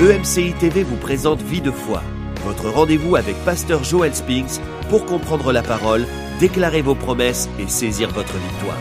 EMCI 0.00 0.52
TV 0.60 0.82
vous 0.82 0.96
présente 0.96 1.40
Vie 1.40 1.62
de 1.62 1.70
foi, 1.70 2.02
votre 2.44 2.68
rendez-vous 2.68 3.16
avec 3.16 3.34
Pasteur 3.46 3.82
Joel 3.82 4.14
Spinks 4.14 4.60
pour 4.90 5.06
comprendre 5.06 5.52
la 5.52 5.62
parole, 5.62 6.04
déclarer 6.38 6.82
vos 6.82 6.94
promesses 6.94 7.48
et 7.58 7.66
saisir 7.66 8.10
votre 8.12 8.34
victoire. 8.34 8.76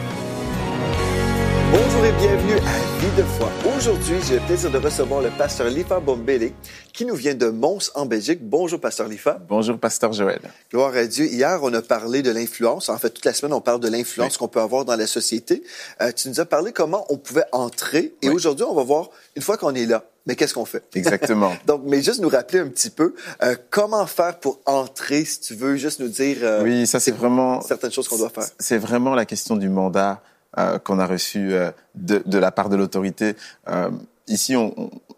Bonjour 1.71 2.05
et 2.05 2.11
bienvenue 2.19 2.57
à 2.57 2.99
Vie 2.99 3.17
de 3.17 3.23
foi. 3.23 3.49
Aujourd'hui, 3.77 4.15
j'ai 4.27 4.35
le 4.35 4.41
plaisir 4.41 4.69
de 4.71 4.77
recevoir 4.77 5.21
le 5.21 5.29
pasteur 5.29 5.67
Lifa 5.69 5.99
Bombele 6.01 6.51
qui 6.93 7.05
nous 7.05 7.15
vient 7.15 7.33
de 7.33 7.47
Mons 7.47 7.91
en 7.95 8.05
Belgique. 8.05 8.39
Bonjour, 8.41 8.79
pasteur 8.81 9.07
Lifa. 9.07 9.39
Bonjour, 9.47 9.77
pasteur 9.77 10.11
Joël. 10.11 10.41
Gloire 10.69 10.95
à 10.95 11.05
Dieu. 11.05 11.25
Hier, 11.27 11.59
on 11.63 11.73
a 11.73 11.81
parlé 11.81 12.23
de 12.23 12.31
l'influence. 12.31 12.89
En 12.89 12.97
fait, 12.97 13.09
toute 13.11 13.25
la 13.25 13.33
semaine, 13.33 13.53
on 13.53 13.61
parle 13.61 13.79
de 13.79 13.87
l'influence 13.89 14.33
Oui. 14.33 14.37
qu'on 14.39 14.47
peut 14.49 14.61
avoir 14.61 14.83
dans 14.85 14.95
la 14.97 15.07
société. 15.07 15.63
Euh, 16.01 16.11
tu 16.11 16.27
nous 16.29 16.39
as 16.41 16.45
parlé 16.45 16.71
comment 16.73 17.05
on 17.09 17.17
pouvait 17.17 17.45
entrer. 17.53 18.13
Et 18.21 18.27
Oui. 18.29 18.35
aujourd'hui, 18.35 18.65
on 18.69 18.75
va 18.75 18.83
voir, 18.83 19.09
une 19.37 19.41
fois 19.41 19.57
qu'on 19.57 19.73
est 19.75 19.85
là, 19.85 20.03
mais 20.25 20.35
qu'est-ce 20.35 20.53
qu'on 20.53 20.65
fait? 20.65 20.83
Exactement. 20.95 21.53
Donc, 21.67 21.81
mais 21.85 22.01
juste 22.01 22.19
nous 22.21 22.29
rappeler 22.29 22.59
un 22.59 22.67
petit 22.67 22.89
peu 22.89 23.13
euh, 23.43 23.55
comment 23.69 24.05
faire 24.07 24.39
pour 24.39 24.59
entrer, 24.65 25.25
si 25.25 25.39
tu 25.39 25.55
veux, 25.55 25.75
juste 25.75 25.99
nous 25.99 26.07
dire 26.07 26.37
euh, 26.41 26.63
Oui, 26.63 26.87
ça 26.87 26.99
c'est 26.99 27.11
vraiment 27.11 27.61
certaines 27.61 27.91
choses 27.91 28.07
qu'on 28.07 28.17
doit 28.17 28.29
faire. 28.29 28.45
C'est 28.59 28.77
vraiment 28.77 29.13
la 29.15 29.25
question 29.25 29.55
du 29.55 29.69
mandat 29.69 30.21
euh, 30.57 30.79
qu'on 30.79 30.99
a 30.99 31.05
reçu 31.05 31.53
euh, 31.53 31.71
de, 31.95 32.23
de 32.25 32.37
la 32.37 32.51
part 32.51 32.69
de 32.69 32.75
l'autorité. 32.75 33.35
Euh, 33.67 33.89
ici, 34.27 34.55
on, 34.55 34.73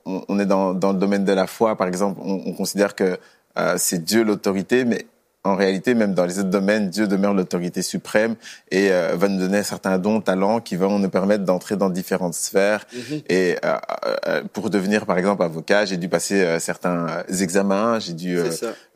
on, 0.05 0.23
on 0.27 0.39
est 0.39 0.45
dans, 0.45 0.73
dans 0.73 0.93
le 0.93 0.99
domaine 0.99 1.25
de 1.25 1.33
la 1.33 1.47
foi, 1.47 1.75
par 1.75 1.87
exemple. 1.87 2.19
On, 2.23 2.41
on 2.45 2.53
considère 2.53 2.95
que 2.95 3.17
euh, 3.57 3.75
c'est 3.77 4.03
Dieu 4.03 4.23
l'autorité, 4.23 4.83
mais 4.85 5.05
en 5.47 5.55
réalité, 5.55 5.93
même 5.95 6.13
dans 6.13 6.25
les 6.25 6.39
autres 6.39 6.49
domaines, 6.49 6.89
Dieu 6.89 7.07
demeure 7.07 7.33
l'autorité 7.33 7.81
suprême 7.81 8.35
et 8.71 8.91
euh, 8.91 9.15
va 9.15 9.27
nous 9.27 9.39
donner 9.39 9.63
certains 9.63 9.97
dons, 9.97 10.21
talents 10.21 10.59
qui 10.59 10.75
vont 10.75 10.99
nous 10.99 11.09
permettre 11.09 11.43
d'entrer 11.43 11.75
dans 11.77 11.89
différentes 11.89 12.33
sphères. 12.33 12.85
Mhm. 12.93 13.21
Et 13.29 13.55
euh, 13.63 13.77
euh, 14.27 14.43
pour 14.53 14.69
devenir, 14.69 15.05
par 15.05 15.17
exemple, 15.17 15.43
avocat, 15.43 15.85
j'ai 15.85 15.97
dû 15.97 16.09
passer 16.09 16.41
euh, 16.41 16.59
certains 16.59 17.07
euh, 17.07 17.41
examens, 17.43 17.99
j'ai 17.99 18.13
dû 18.13 18.37
euh, 18.37 18.49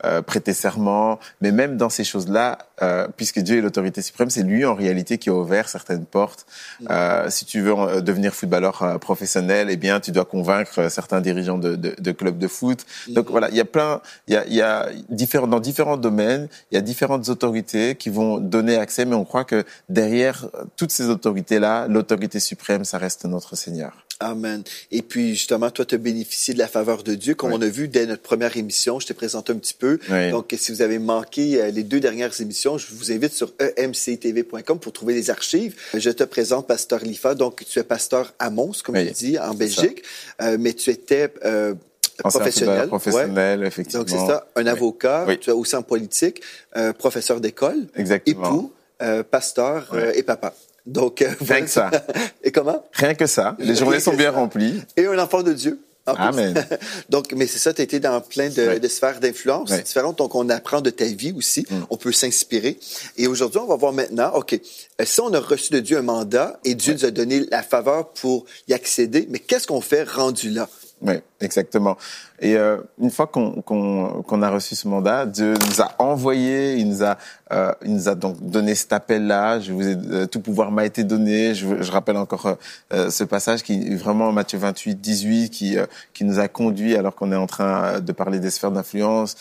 euh, 0.04 0.22
prêter 0.22 0.52
serment. 0.52 1.18
Mais 1.40 1.52
même 1.52 1.76
dans 1.76 1.90
ces 1.90 2.04
choses-là, 2.04 2.58
euh, 2.82 3.06
puisque 3.16 3.40
Dieu 3.40 3.58
est 3.58 3.60
l'autorité 3.60 4.02
suprême, 4.02 4.30
c'est 4.30 4.42
lui 4.42 4.64
en 4.64 4.74
réalité 4.74 5.18
qui 5.18 5.30
a 5.30 5.34
ouvert 5.34 5.68
certaines 5.68 6.04
portes. 6.04 6.46
Mm. 6.80 6.86
Euh, 6.90 7.30
si 7.30 7.44
tu 7.44 7.60
veux 7.60 7.74
euh, 7.78 8.00
devenir 8.00 8.34
footballeur 8.34 8.82
euh, 8.82 8.98
professionnel, 8.98 9.68
eh 9.70 9.76
bien, 9.76 10.00
tu 10.00 10.10
dois 10.12 10.24
convaincre 10.24 10.80
euh, 10.80 10.88
certains 10.88 11.20
dirigeants 11.20 11.58
de, 11.58 11.76
de, 11.76 11.94
de 11.98 12.12
clubs 12.12 12.38
de 12.38 12.48
foot. 12.48 12.84
Mm. 13.08 13.12
Donc 13.14 13.30
voilà, 13.30 13.48
il 13.50 13.56
y 13.56 13.60
a 13.60 13.64
plein, 13.64 14.00
il 14.28 14.34
y 14.34 14.36
a, 14.36 14.44
il 14.46 14.54
y 14.54 14.62
a 14.62 14.88
différents, 15.08 15.46
dans 15.46 15.60
différents 15.60 15.96
domaines, 15.96 16.41
il 16.70 16.74
y 16.74 16.78
a 16.78 16.80
différentes 16.80 17.28
autorités 17.28 17.94
qui 17.94 18.10
vont 18.10 18.38
donner 18.38 18.76
accès, 18.76 19.04
mais 19.04 19.14
on 19.14 19.24
croit 19.24 19.44
que 19.44 19.64
derrière 19.88 20.48
euh, 20.54 20.64
toutes 20.76 20.90
ces 20.92 21.06
autorités-là, 21.08 21.86
l'autorité 21.88 22.40
suprême, 22.40 22.84
ça 22.84 22.98
reste 22.98 23.24
notre 23.24 23.56
Seigneur. 23.56 24.04
Amen. 24.20 24.62
Et 24.92 25.02
puis, 25.02 25.30
justement, 25.34 25.70
toi, 25.70 25.84
tu 25.84 25.96
as 25.96 25.98
bénéficié 25.98 26.54
de 26.54 26.58
la 26.60 26.68
faveur 26.68 27.02
de 27.02 27.14
Dieu, 27.16 27.34
comme 27.34 27.50
Oui. 27.50 27.56
on 27.58 27.62
a 27.62 27.68
vu 27.68 27.88
dès 27.88 28.06
notre 28.06 28.22
première 28.22 28.56
émission. 28.56 29.00
Je 29.00 29.06
t'ai 29.08 29.14
présenté 29.14 29.52
un 29.52 29.56
petit 29.56 29.74
peu. 29.74 29.98
Oui. 30.10 30.30
Donc, 30.30 30.54
si 30.56 30.70
vous 30.70 30.80
avez 30.80 31.00
manqué 31.00 31.60
euh, 31.60 31.70
les 31.72 31.82
deux 31.82 31.98
dernières 31.98 32.40
émissions, 32.40 32.78
je 32.78 32.86
vous 32.92 33.10
invite 33.10 33.32
sur 33.32 33.52
emctv.com 33.78 34.78
pour 34.78 34.92
trouver 34.92 35.14
les 35.14 35.30
archives. 35.30 35.74
Je 35.94 36.10
te 36.10 36.24
présente 36.24 36.66
Pasteur 36.66 37.00
Lifa. 37.00 37.34
Donc, 37.34 37.64
tu 37.68 37.78
es 37.78 37.82
pasteur 37.82 38.32
à 38.38 38.50
Mons, 38.50 38.82
comme 38.84 38.94
Oui, 38.96 39.06
tu 39.08 39.12
dis, 39.12 39.38
en 39.38 39.54
Belgique. 39.54 40.02
Euh, 40.40 40.56
mais 40.58 40.72
tu 40.72 40.90
étais 40.90 41.32
euh, 41.44 41.74
professionnel. 42.22 42.88
professionnel, 42.88 43.60
Ouais. 43.60 43.66
effectivement. 43.66 44.04
Donc, 44.04 44.10
c'est 44.10 44.26
ça. 44.26 44.46
Un 44.56 44.66
avocat. 44.66 45.24
Oui. 45.28 45.38
Tu 45.38 45.50
es 45.50 45.52
aussi 45.52 45.76
en 45.76 45.82
politique, 45.82 46.42
euh, 46.76 46.92
professeur 46.92 47.40
d'école, 47.40 47.86
Exactement. 47.96 48.46
époux, 48.46 48.72
euh, 49.02 49.22
pasteur 49.22 49.88
euh, 49.92 50.12
et 50.14 50.22
papa. 50.22 50.54
Donc, 50.86 51.24
voilà. 51.40 51.62
que 51.62 51.70
ça. 51.70 51.90
et 52.42 52.50
comment? 52.50 52.84
Rien 52.92 53.14
que 53.14 53.26
ça. 53.26 53.56
Les 53.58 53.76
journées 53.76 54.00
sont 54.00 54.14
bien 54.14 54.30
remplies. 54.30 54.82
Et 54.96 55.06
un 55.06 55.18
enfant 55.18 55.42
de 55.42 55.52
Dieu. 55.52 55.80
Amen. 56.06 56.66
donc, 57.10 57.32
mais 57.32 57.46
c'est 57.46 57.58
ça, 57.58 57.72
tu 57.72 57.80
as 57.80 57.84
été 57.84 58.00
dans 58.00 58.20
plein 58.20 58.48
de, 58.48 58.88
sphères 58.88 59.20
d'influence 59.20 59.70
différentes. 59.70 60.18
Donc, 60.18 60.34
on 60.34 60.48
apprend 60.48 60.80
de 60.80 60.90
ta 60.90 61.04
vie 61.04 61.32
aussi. 61.36 61.64
Mm. 61.70 61.76
On 61.90 61.96
peut 61.96 62.12
s'inspirer. 62.12 62.78
Et 63.16 63.26
aujourd'hui, 63.26 63.60
on 63.60 63.66
va 63.66 63.76
voir 63.76 63.92
maintenant, 63.92 64.32
OK, 64.34 64.58
si 65.04 65.20
on 65.20 65.32
a 65.32 65.38
reçu 65.38 65.72
de 65.72 65.78
Dieu 65.78 65.98
un 65.98 66.02
mandat 66.02 66.58
et 66.64 66.74
Dieu 66.74 66.94
nous 66.94 67.04
a 67.04 67.10
donné 67.10 67.46
la 67.50 67.62
faveur 67.62 68.08
pour 68.08 68.46
y 68.68 68.74
accéder, 68.74 69.26
mais 69.30 69.38
qu'est-ce 69.38 69.66
qu'on 69.66 69.80
fait 69.80 70.02
rendu 70.02 70.50
là? 70.50 70.68
Oui, 71.04 71.14
exactement. 71.40 71.96
Et 72.38 72.56
euh, 72.56 72.78
une 73.00 73.10
fois 73.10 73.26
qu'on 73.26 73.60
qu'on 73.62 74.22
qu'on 74.22 74.40
a 74.40 74.48
reçu 74.48 74.76
ce 74.76 74.86
mandat, 74.86 75.26
Dieu 75.26 75.54
nous 75.54 75.82
a 75.82 75.90
envoyé, 75.98 76.76
il 76.76 76.88
nous 76.88 77.02
a, 77.02 77.18
euh, 77.50 77.72
il 77.84 77.92
nous 77.94 78.08
a 78.08 78.14
donc 78.14 78.40
donné 78.40 78.76
cet 78.76 78.92
appel-là. 78.92 79.58
Je 79.58 79.72
vous 79.72 79.88
ai, 79.88 79.96
euh, 79.96 80.26
tout 80.26 80.40
pouvoir 80.40 80.70
m'a 80.70 80.84
été 80.84 81.02
donné. 81.02 81.56
Je, 81.56 81.82
je 81.82 81.90
rappelle 81.90 82.16
encore 82.16 82.46
euh, 82.46 82.54
euh, 82.92 83.10
ce 83.10 83.24
passage 83.24 83.64
qui 83.64 83.96
vraiment 83.96 84.30
Matthieu 84.30 84.58
28, 84.58 85.00
18, 85.00 85.50
qui 85.50 85.76
euh, 85.76 85.86
qui 86.14 86.24
nous 86.24 86.38
a 86.38 86.46
conduit 86.46 86.94
alors 86.94 87.16
qu'on 87.16 87.32
est 87.32 87.36
en 87.36 87.48
train 87.48 87.98
de 87.98 88.12
parler 88.12 88.38
des 88.38 88.50
sphères 88.50 88.70
d'influence. 88.72 89.36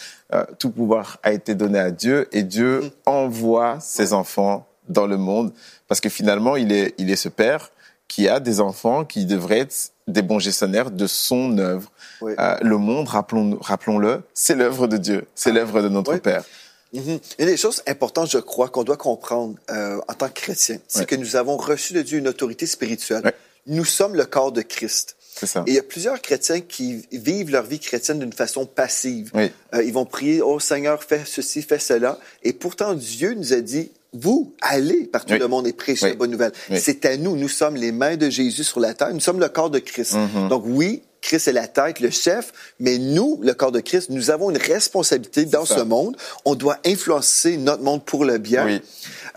Tout 0.60 0.72
pouvoir 0.72 1.20
a 1.24 1.34
été 1.34 1.56
donné 1.56 1.78
à 1.78 1.92
Dieu 1.92 2.30
et 2.32 2.44
Dieu 2.44 2.90
envoie 3.06 3.78
ses 3.82 4.14
enfants 4.14 4.66
dans 4.88 5.06
le 5.06 5.18
monde 5.18 5.52
parce 5.90 6.00
que 6.00 6.08
finalement 6.08 6.56
il 6.56 6.72
est 6.72 6.96
il 6.98 7.12
est 7.12 7.18
ce 7.18 7.28
père 7.28 7.70
qui 8.12 8.28
a 8.28 8.42
des 8.42 8.60
enfants 8.60 9.06
qui 9.06 9.26
devraient 9.26 9.60
être 9.60 9.94
des 10.06 10.22
bons 10.22 10.40
gestionnaires 10.40 10.92
de 10.92 11.08
son 11.08 11.58
œuvre. 11.58 11.90
Oui. 12.20 12.34
Euh, 12.38 12.58
le 12.62 12.78
monde, 12.78 13.08
rappelons, 13.08 13.58
rappelons-le, 13.62 14.24
c'est 14.34 14.54
l'œuvre 14.54 14.88
de 14.88 14.98
Dieu, 14.98 15.28
c'est 15.34 15.54
l'œuvre 15.54 15.82
de 15.82 15.88
notre 15.88 16.12
Oui. 16.12 16.20
Père. 16.20 16.44
Mhm. 16.92 17.20
Une 17.40 17.46
des 17.46 17.56
choses 17.56 17.82
importantes, 17.88 18.30
je 18.30 18.40
crois, 18.40 18.68
qu'on 18.68 18.84
doit 18.84 18.98
comprendre 18.98 19.56
euh, 19.70 20.02
en 20.10 20.14
tant 20.14 20.28
que 20.28 20.34
chrétien, 20.34 20.80
c'est 20.90 21.06
que 21.06 21.16
nous 21.16 21.38
avons 21.38 21.56
reçu 21.56 21.94
de 21.94 22.02
Dieu 22.02 22.18
une 22.20 22.28
autorité 22.28 22.66
spirituelle. 22.68 23.32
Nous 23.66 23.86
sommes 23.86 24.16
le 24.16 24.26
corps 24.26 24.52
de 24.52 24.62
Christ. 24.62 25.16
Ça. 25.44 25.64
Et 25.66 25.72
il 25.72 25.76
y 25.76 25.80
a 25.80 25.84
plusieurs 25.84 26.22
chrétiens 26.22 26.60
qui 26.60 27.08
vivent 27.14 27.50
leur 27.50 27.64
vie 27.64 27.80
chrétienne 27.80 28.20
d'une 28.20 28.34
façon 28.34 28.66
passive. 28.66 29.32
Oui. 29.34 29.54
Euh, 29.74 29.82
ils 29.84 29.94
vont 29.94 30.06
prier, 30.06 30.42
oh 30.42 30.60
Seigneur, 30.60 31.02
fais 31.02 31.22
ceci, 31.26 31.62
fais 31.62 31.80
cela. 31.80 32.20
Et 32.44 32.52
pourtant, 32.52 32.94
Dieu 32.94 33.34
nous 33.36 33.54
a 33.54 33.62
dit, 33.62 33.90
vous, 34.14 34.54
allez 34.62 35.06
partout 35.06 35.34
Oui. 35.34 35.40
le 35.40 35.48
monde 35.48 35.68
et 35.68 35.74
prêchez 35.74 36.06
Oui. 36.06 36.12
la 36.12 36.18
bonne 36.18 36.32
nouvelle. 36.32 36.52
Oui. 36.70 36.80
C'est 36.82 37.06
à 37.06 37.16
nous. 37.18 37.36
Nous 37.36 37.48
sommes 37.50 37.76
les 37.76 37.92
mains 37.92 38.18
de 38.18 38.30
Jésus 38.30 38.64
sur 38.66 38.80
la 38.80 38.94
terre. 38.94 39.14
Nous 39.14 39.20
sommes 39.22 39.40
le 39.40 39.48
corps 39.50 39.70
de 39.70 39.80
Christ. 39.80 40.16
Mhm. 40.16 40.50
Donc 40.50 40.64
oui, 40.66 41.02
Christ 41.22 41.48
est 41.48 41.54
la 41.54 41.68
tête, 41.68 42.00
le 42.00 42.10
chef, 42.10 42.52
mais 42.80 42.98
nous, 42.98 43.40
le 43.44 43.54
corps 43.54 43.72
de 43.72 43.80
Christ, 43.80 44.10
nous 44.10 44.32
avons 44.32 44.50
une 44.50 44.58
responsabilité 44.58 45.46
dans 45.46 45.66
ça. 45.66 45.78
ce 45.78 45.82
monde. 45.82 46.18
On 46.46 46.56
doit 46.56 46.80
influencer 46.86 47.58
notre 47.58 47.84
monde 47.84 48.04
pour 48.04 48.26
le 48.26 48.38
bien. 48.38 48.66
Oui. 48.66 48.82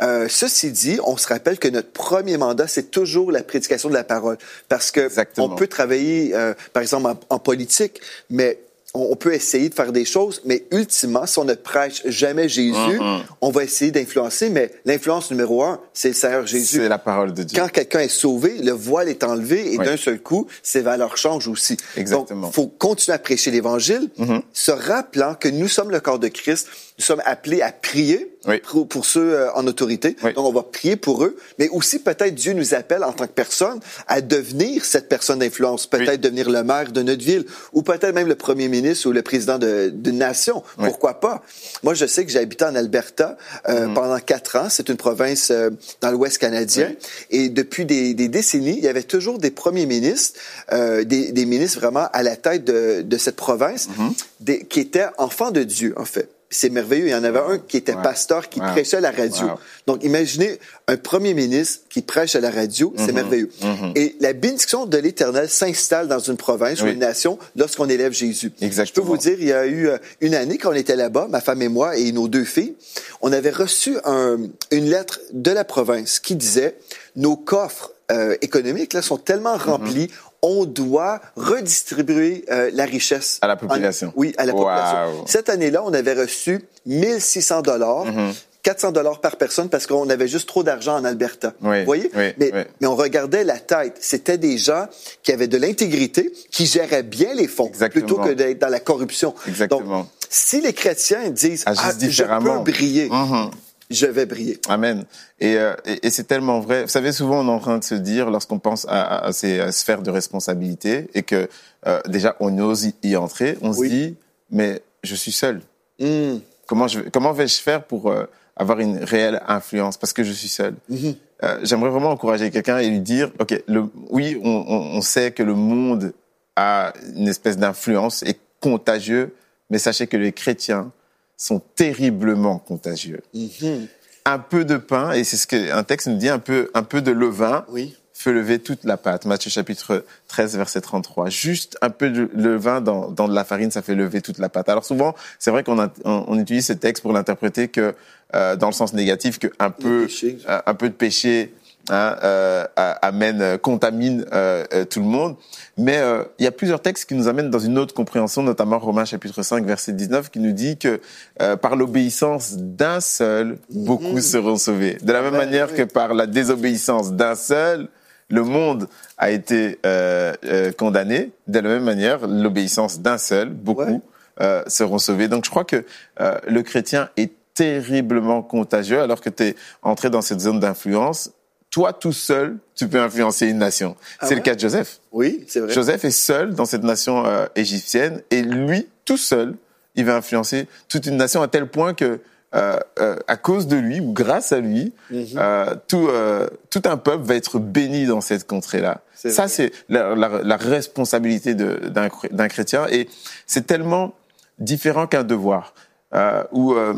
Euh, 0.03 0.27
ceci 0.29 0.73
dit, 0.73 0.99
on 1.05 1.17
se 1.19 1.29
rappelle 1.29 1.59
que 1.59 1.69
notre 1.69 1.91
premier 1.93 2.37
mandat, 2.39 2.67
c'est 2.67 2.91
toujours 2.91 3.31
la 3.31 3.43
prédication 3.45 3.91
de 3.91 3.95
la 3.95 4.03
parole. 4.03 4.39
Parce 4.69 4.91
que 4.91 5.01
Exactement. 5.01 5.47
on 5.53 5.55
peut 5.55 5.67
travailler, 5.69 6.35
euh, 6.35 6.55
par 6.73 6.83
exemple, 6.83 7.07
en, 7.07 7.21
en 7.29 7.39
politique, 7.39 8.01
mais 8.31 8.59
on, 8.95 9.17
peut 9.17 9.35
essayer 9.35 9.69
de 9.69 9.75
faire 9.75 9.93
des 9.93 10.05
choses, 10.05 10.41
mais 10.45 10.65
ultimement, 10.71 11.27
si 11.27 11.39
on 11.39 11.45
ne 11.45 11.55
prêche 11.55 12.03
jamais 12.07 12.49
Jésus, 12.49 13.01
on 13.41 13.51
va 13.51 13.65
essayer 13.65 13.91
d'influencer, 13.91 14.51
mais 14.51 14.71
l'influence 14.85 15.31
numéro 15.31 15.63
un, 15.65 15.81
c'est 15.93 16.09
le 16.09 16.15
Seigneur 16.15 16.47
Jésus. 16.47 16.79
C'est 16.79 16.89
la 16.89 16.99
parole 16.99 17.35
de 17.35 17.43
Dieu. 17.43 17.59
Quand 17.61 17.69
quelqu'un 17.71 18.01
est 18.01 18.09
sauvé, 18.09 18.59
le 18.63 18.73
voile 18.73 19.09
est 19.09 19.25
enlevé 19.25 19.73
et 19.75 19.79
Oui. 19.79 19.85
d'un 19.85 19.97
seul 19.97 20.21
coup, 20.21 20.47
ses 20.63 20.81
valeurs 20.81 21.17
changent 21.17 21.49
aussi. 21.49 21.77
Exactement. 21.97 22.43
Donc, 22.47 22.55
faut 22.55 22.67
continuer 22.69 23.15
à 23.15 23.19
prêcher 23.19 23.51
l'Évangile, 23.51 24.09
Mhm. 24.17 24.43
se 24.53 24.71
rappelant 24.71 25.35
que 25.35 25.49
nous 25.49 25.69
sommes 25.69 25.91
le 25.91 26.01
corps 26.01 26.19
de 26.19 26.29
Christ, 26.29 26.69
nous 26.99 27.05
sommes 27.05 27.23
appelés 27.25 27.63
à 27.63 27.73
prier 27.73 28.34
Oui. 28.47 28.61
pour, 28.61 28.87
pour 28.89 29.07
ceux 29.07 29.35
euh, 29.35 29.53
en 29.55 29.67
autorité. 29.67 30.17
Oui. 30.23 30.33
Donc, 30.35 30.45
on 30.47 30.53
va 30.53 30.63
prier 30.63 30.97
pour 30.97 31.25
eux, 31.25 31.37
mais 31.59 31.69
aussi 31.71 31.99
peut-être 31.99 32.35
Dieu 32.35 32.53
nous 32.53 32.75
appelle 32.75 33.03
en 33.05 33.13
tant 33.13 33.27
que 33.27 33.33
personne 33.33 33.81
à 34.07 34.21
devenir 34.21 34.85
cette 34.85 35.09
personne 35.09 35.39
d'influence, 35.39 35.87
peut-être 35.87 36.11
Oui. 36.11 36.19
devenir 36.19 36.51
le 36.51 36.63
maire 36.63 36.93
de 36.93 37.03
notre 37.03 37.25
ville 37.25 37.45
ou 37.73 37.83
peut-être 37.83 38.15
même 38.15 38.29
le 38.29 38.35
premier 38.35 38.69
ministre 38.69 39.09
ou 39.09 39.13
le 39.13 39.23
président 39.23 39.59
de- 39.59 39.91
d'une 39.93 40.19
nation. 40.19 40.63
Oui. 40.79 40.85
Pourquoi 40.87 41.21
pas? 41.21 41.43
Moi, 41.83 41.95
je 41.95 42.07
sais 42.07 42.25
que 42.25 42.31
j'ai 42.31 42.39
habité 42.39 42.65
en 42.65 42.75
Alberta 42.75 43.37
euh, 43.69 43.87
Mhm. 43.87 43.95
pendant 43.95 44.19
quatre 44.19 44.57
ans. 44.57 44.69
C'est 44.69 44.89
une 44.89 44.97
province 44.97 45.51
euh, 45.51 45.71
dans 46.01 46.11
l'Ouest 46.11 46.39
canadien. 46.39 46.89
Oui. 46.91 46.97
Et 47.31 47.49
depuis 47.49 47.85
des, 47.87 48.15
des 48.15 48.29
décennies, 48.29 48.77
il 48.79 48.85
y 48.85 48.89
avait 48.89 49.03
toujours 49.05 49.39
des 49.39 49.51
premiers 49.51 49.87
ministres, 49.87 50.39
euh, 50.73 51.05
des, 51.05 51.33
des 51.33 51.47
ministres 51.47 51.81
vraiment 51.81 52.09
à 52.13 52.23
la 52.23 52.37
tête 52.37 52.65
de, 52.65 53.03
de 53.03 53.17
cette 53.19 53.37
province, 53.37 53.89
Mhm. 53.97 54.13
des, 54.41 54.65
qui 54.67 54.81
étaient 54.81 55.07
enfants 55.19 55.51
de 55.51 55.63
Dieu, 55.63 55.95
en 55.97 56.05
fait. 56.05 56.29
C'est 56.55 56.71
merveilleux. 56.71 57.07
Il 57.07 57.11
y 57.11 57.15
en 57.15 57.25
avait 57.25 57.41
un 57.41 57.59
qui 57.59 57.77
était 57.79 57.95
Wow. 57.95 58.03
pasteur, 58.03 58.49
qui 58.49 58.61
Wow. 58.61 58.67
prêchait 58.69 58.99
à 58.99 59.01
la 59.01 59.11
radio. 59.11 59.47
Wow. 59.47 59.59
Donc, 59.89 60.05
imaginez 60.05 60.59
un 60.87 60.97
premier 60.97 61.35
ministre 61.35 61.81
qui 61.91 62.01
prêche 62.01 62.37
à 62.37 62.41
la 62.41 62.51
radio, 62.51 62.93
c'est 62.97 63.09
Mhm. 63.09 63.15
merveilleux. 63.15 63.51
Mhm. 63.63 63.93
Et 63.97 64.15
la 64.21 64.33
bénédiction 64.33 64.87
de 64.87 64.97
l'Éternel 64.99 65.49
s'installe 65.49 66.07
dans 66.07 66.21
une 66.21 66.37
province 66.37 66.81
ou 66.83 66.87
une 66.87 67.01
nation 67.01 67.39
lorsqu'on 67.57 67.89
élève 67.89 68.13
Jésus. 68.13 68.53
Je 68.55 68.61
peux 68.61 68.67
Exactement. 68.67 69.07
vous 69.07 69.17
dire, 69.17 69.37
il 69.41 69.49
y 69.49 69.53
a 69.53 69.67
eu 69.67 69.89
euh, 69.89 69.99
une 70.21 70.35
année 70.35 70.57
quand 70.59 70.71
on 70.71 70.75
était 70.75 70.95
là-bas, 70.97 71.27
ma 71.29 71.41
femme 71.41 71.61
et 71.63 71.69
moi 71.69 71.97
et 71.97 72.13
nos 72.13 72.29
deux 72.29 72.45
filles, 72.45 72.75
on 73.21 73.33
avait 73.33 73.51
reçu 73.51 73.97
un- 74.05 74.39
une 74.71 74.89
lettre 74.89 75.21
de 75.33 75.51
la 75.51 75.65
province 75.65 76.21
qui 76.21 76.37
disait 76.37 76.77
nos 77.17 77.35
coffres 77.37 77.91
euh, 78.13 78.37
économiques 78.43 78.93
là 78.93 79.03
sont 79.03 79.17
tellement 79.19 79.57
remplis, 79.57 80.11
on 80.43 80.65
doit 80.67 81.21
redistribuer 81.37 82.45
euh, 82.51 82.71
la 82.75 82.85
richesse 82.85 83.39
À 83.43 83.47
la 83.47 83.57
population. 83.57 84.09
En- 84.09 84.13
oui, 84.17 84.35
à 84.39 84.45
la 84.47 84.53
Wow. 84.53 84.59
population. 84.65 85.27
Cette 85.27 85.49
année-là, 85.49 85.83
on 85.85 85.93
avait 85.95 86.15
reçu 86.15 86.61
1600 86.87 87.63
dollars 87.63 88.05
Mhm. 88.05 88.33
400 88.63 88.93
dollars 88.93 89.21
par 89.21 89.37
personne 89.37 89.69
parce 89.69 89.87
qu'on 89.87 90.09
avait 90.09 90.27
juste 90.29 90.49
trop 90.49 90.63
d'argent 90.63 90.97
en 90.97 91.05
Alberta. 91.05 91.53
Oui, 91.61 91.81
Vous 91.81 91.85
voyez? 91.85 92.11
oui, 92.17 92.33
mais, 92.39 92.51
oui. 92.55 92.61
mais 92.81 92.87
on 92.87 92.97
regardait 92.97 93.45
la 93.45 93.59
tête. 93.59 93.99
C'était 94.01 94.39
des 94.39 94.57
gens 94.57 94.87
qui 95.23 95.33
avaient 95.33 95.49
de 95.49 95.59
l'intégrité, 95.59 96.33
qui 96.51 96.65
géraient 96.65 97.03
bien 97.03 97.35
les 97.35 97.47
fonds, 97.47 97.69
Exactement. 97.69 98.07
plutôt 98.07 98.23
que 98.23 98.31
d'être 98.33 98.59
dans 98.59 98.71
la 98.71 98.81
corruption. 98.81 99.35
Exactement. 99.47 99.99
Donc, 100.01 100.07
si 100.31 100.63
les 100.63 100.73
chrétiens 100.73 101.29
disent, 101.29 101.65
ah, 101.67 101.75
je 101.75 102.23
peux 102.25 102.59
briller, 102.61 103.11
Mhm. 103.11 103.51
Je 103.91 104.07
vais 104.07 104.27
briller. 104.27 104.59
Amen. 104.69 105.05
Et, 105.41 105.57
euh, 105.57 105.75
et, 105.85 106.07
et 106.07 106.11
c'est 106.11 106.25
tellement 106.25 106.61
vrai. 106.61 106.83
Vous 106.83 106.89
savez, 106.89 107.13
souvent 107.13 107.41
on 107.41 107.49
est 107.49 107.51
en 107.53 107.59
train 107.61 107.79
de 107.79 107.85
se 107.85 107.95
dire, 107.95 108.31
lorsqu'on 108.31 108.59
pense 108.59 108.87
à, 108.89 109.03
à- 109.03 109.27
à 109.27 109.33
ces 109.33 109.71
sphères 109.73 110.03
de 110.03 110.11
responsabilité, 110.11 111.09
et 111.15 111.23
que 111.23 111.49
euh, 111.87 112.01
déjà 112.09 112.37
on 112.41 112.57
ose 112.59 112.91
y, 113.03 113.17
entrer, 113.17 113.59
on 113.63 113.73
Oui. 113.73 113.89
se 113.89 113.93
dit, 113.95 114.17
mais 114.51 114.83
je 115.03 115.15
suis 115.15 115.33
seul. 115.33 115.61
Hmm. 116.01 116.39
Comment, 116.67 116.89
je, 116.89 117.01
vais- 117.01 117.11
comment 117.11 117.33
vais-je 117.33 117.61
faire 117.61 117.85
pour 117.85 118.11
euh, 118.11 118.25
avoir 118.57 118.81
une 118.81 118.99
réelle 119.05 119.43
influence? 119.47 119.97
Parce 119.99 120.13
que 120.13 120.25
je 120.25 120.33
suis 120.33 120.49
seul. 120.49 120.75
Mhm. 120.89 121.15
J'aimerais 121.63 121.91
vraiment 121.91 122.09
encourager 122.11 122.51
quelqu'un 122.51 122.79
et 122.79 122.89
lui 122.89 123.01
dire, 123.01 123.31
ok, 123.39 123.63
le, 123.69 123.85
oui, 124.09 124.41
on, 124.43 124.65
on, 124.67 124.97
on 124.97 125.01
sait 125.03 125.31
que 125.31 125.43
le 125.43 125.53
monde 125.55 126.15
a 126.57 126.95
une 127.17 127.29
espèce 127.29 127.59
d'influence 127.59 128.23
et 128.23 128.39
contagieux, 128.63 129.35
mais 129.69 129.77
sachez 129.79 130.07
que 130.07 130.17
les 130.17 130.33
chrétiens 130.33 130.91
sont 131.37 131.61
terriblement 131.77 132.59
contagieux. 132.59 133.21
Mhm. 133.35 133.87
Un 134.27 134.39
peu 134.39 134.65
de 134.65 134.77
pain, 134.77 135.13
et 135.13 135.23
c'est 135.25 135.37
ce 135.37 135.47
qu'un 135.47 135.83
texte 135.83 136.07
nous 136.09 136.17
dit, 136.17 136.29
un 136.29 136.39
peu, 136.39 136.71
un 136.75 136.83
peu 136.83 137.03
de 137.03 137.11
levain 137.13 137.67
Oui. 137.69 137.95
fait 138.15 138.33
lever 138.33 138.59
toute 138.59 138.85
la 138.85 138.97
pâte. 138.97 139.27
Matthieu 139.27 139.51
chapitre 139.51 140.05
13, 140.29 140.57
verset 140.57 140.81
33. 140.81 141.29
Juste 141.29 141.77
un 141.83 141.91
peu 141.91 142.09
de 142.11 142.31
levain 142.35 142.81
dans, 142.81 143.11
dans 143.11 143.29
de 143.29 143.35
la 143.35 143.45
farine, 143.45 143.71
ça 143.71 143.83
fait 143.83 143.95
lever 143.95 144.23
toute 144.23 144.39
la 144.39 144.49
pâte. 144.49 144.69
Alors 144.71 144.85
souvent, 144.87 145.15
c'est 145.39 145.51
vrai 145.51 145.63
qu'on 145.63 145.79
on, 145.79 145.91
on 146.05 146.39
utilise 146.39 146.65
ce 146.67 146.73
texte 146.73 147.03
pour 147.03 147.13
l'interpréter 147.13 147.69
que 147.69 147.95
euh, 148.35 148.57
dans 148.57 148.69
le 148.69 148.73
sens 148.73 148.95
négatif, 148.95 149.39
que 149.39 149.49
un 149.59 149.71
peu, 149.71 150.07
péché. 150.07 150.39
euh, 150.49 150.61
un 150.65 150.75
peu 150.75 150.89
de 150.89 150.95
péché 150.95 151.53
hein, 151.91 152.17
euh, 152.23 152.65
amène, 152.77 153.41
euh, 153.43 153.59
contamine 153.59 154.25
euh, 154.33 154.65
euh, 154.73 154.85
tout 154.85 155.01
le 155.01 155.07
monde. 155.07 155.37
Mais 155.77 155.99
euh, 155.99 156.25
il 156.39 156.45
y 156.45 156.49
a 156.49 156.53
plusieurs 156.53 156.81
textes 156.81 157.09
qui 157.09 157.15
nous 157.15 157.29
amènent 157.29 157.51
dans 157.51 157.59
une 157.59 157.79
autre 157.79 157.95
compréhension, 157.95 158.43
notamment 158.43 158.79
Romains 158.79 159.05
chapitre 159.05 159.43
5, 159.43 159.65
verset 159.65 159.93
19, 159.93 160.31
qui 160.31 160.39
nous 160.41 160.53
dit 160.53 160.77
que 160.79 161.01
euh, 161.43 161.57
par 161.57 161.77
l'obéissance 161.77 162.55
d'un 162.57 163.01
seul, 163.01 163.59
beaucoup 163.71 164.21
seront 164.21 164.57
sauvés. 164.57 164.99
De 165.03 165.13
la 165.13 165.21
même 165.23 165.35
Amen, 165.35 165.47
manière 165.47 165.75
que 165.75 165.83
par 165.83 166.15
la 166.15 166.27
désobéissance 166.27 167.13
d'un 167.13 167.35
seul, 167.35 167.89
le 168.31 168.43
monde 168.43 168.89
a 169.19 169.31
été 169.31 169.79
euh, 169.85 170.33
euh, 170.45 170.73
condamné. 170.73 171.33
De 171.47 171.59
la 171.61 171.69
même 171.69 171.85
manière, 171.85 172.27
l'obéissance 172.27 173.01
d'un 173.01 173.19
seul, 173.19 173.51
beaucoup 173.51 173.83
Ouais. 173.83 174.01
euh, 174.41 174.63
seront 174.67 174.99
sauvés. 174.99 175.29
Donc 175.29 175.45
je 175.45 175.51
crois 175.51 175.65
que 175.65 175.85
euh, 176.21 176.39
le 176.49 176.63
chrétien 176.63 177.11
est 177.17 177.33
terriblement 177.55 178.43
contagieux 178.43 179.01
alors 179.01 179.21
que 179.21 179.31
tu 179.31 179.43
es 179.45 179.57
entré 179.83 180.11
dans 180.11 180.23
cette 180.23 180.41
zone 180.41 180.59
d'influence. 180.59 181.31
Toi, 181.75 181.93
tout 181.93 182.13
seul, 182.13 182.57
tu 182.77 182.87
peux 182.87 183.01
influencer 183.01 183.49
une 183.49 183.59
nation. 183.59 183.97
Ah 184.21 184.27
C'est 184.29 184.37
le 184.37 184.43
cas 184.43 184.55
de 184.55 184.61
Joseph. 184.61 185.01
Oui, 185.11 185.45
c'est 185.49 185.59
vrai. 185.59 185.73
Joseph 185.73 186.05
est 186.05 186.13
seul 186.13 186.55
dans 186.55 186.67
cette 186.67 186.85
nation 186.85 187.27
euh, 187.27 187.47
égyptienne 187.57 188.23
et 188.31 188.43
lui, 188.43 188.87
tout 189.05 189.17
seul, 189.17 189.57
il 189.97 190.05
va 190.05 190.15
influencer 190.15 190.69
toute 190.89 191.07
une 191.07 191.17
nation 191.17 191.43
à 191.43 191.49
tel 191.49 191.67
point 191.67 191.93
que 191.93 192.21
euh, 192.55 192.79
euh, 193.01 193.17
à 193.27 193.37
cause 193.37 193.67
de 193.67 193.75
lui 193.77 193.99
ou 193.99 194.13
grâce 194.13 194.53
à 194.53 194.61
lui, 194.61 194.93
Mhm. 195.11 195.27
euh, 195.37 195.75
tout, 195.89 196.07
euh, 196.09 196.47
tout 196.71 196.83
un 196.85 196.97
peuple 196.97 197.25
va 197.25 197.35
être 197.35 197.59
béni 197.59 198.07
dans 198.07 198.21
cette 198.21 198.47
contrée-là. 198.47 199.01
C'est 199.17 199.31
Ça, 199.31 199.49
c'est 199.49 199.73
la, 199.89 200.15
la- 200.15 200.43
la 200.45 200.57
responsabilité 200.57 201.55
d'un 201.57 202.49
chrétien 202.49 202.87
et 202.89 203.09
c'est 203.49 203.67
tellement 203.67 204.15
différent 204.61 205.09
qu'un 205.09 205.25
devoir. 205.25 205.75
Euh, 206.15 206.45
où 206.53 206.75
euh, 206.75 206.95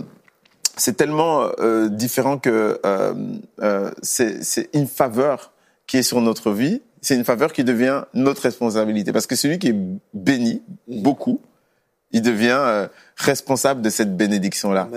c'est 0.77 0.97
tellement 0.97 1.51
euh, 1.59 1.89
différent 1.89 2.39
que 2.39 2.79
euh, 2.85 3.15
euh, 3.63 3.91
c'est 4.03 4.69
une 4.75 4.87
faveur 4.87 5.53
qui 5.87 5.99
est 5.99 6.03
sur 6.03 6.21
notre 6.21 6.53
vie, 6.53 6.83
c'est 7.01 7.15
une 7.15 7.25
faveur 7.25 7.53
qui 7.53 7.65
devient 7.65 8.03
notre 8.15 8.43
responsabilité. 8.43 9.13
Parce 9.13 9.27
que 9.27 9.37
celui 9.37 9.59
qui 9.59 9.69
est 9.69 9.77
béni, 10.13 10.63
beaucoup, 10.89 11.41
il 12.13 12.23
devient 12.23 12.59
euh, 12.59 12.89
responsable 13.17 13.83
de 13.83 13.91
cette 13.91 14.17
bénédiction-là. 14.17 14.89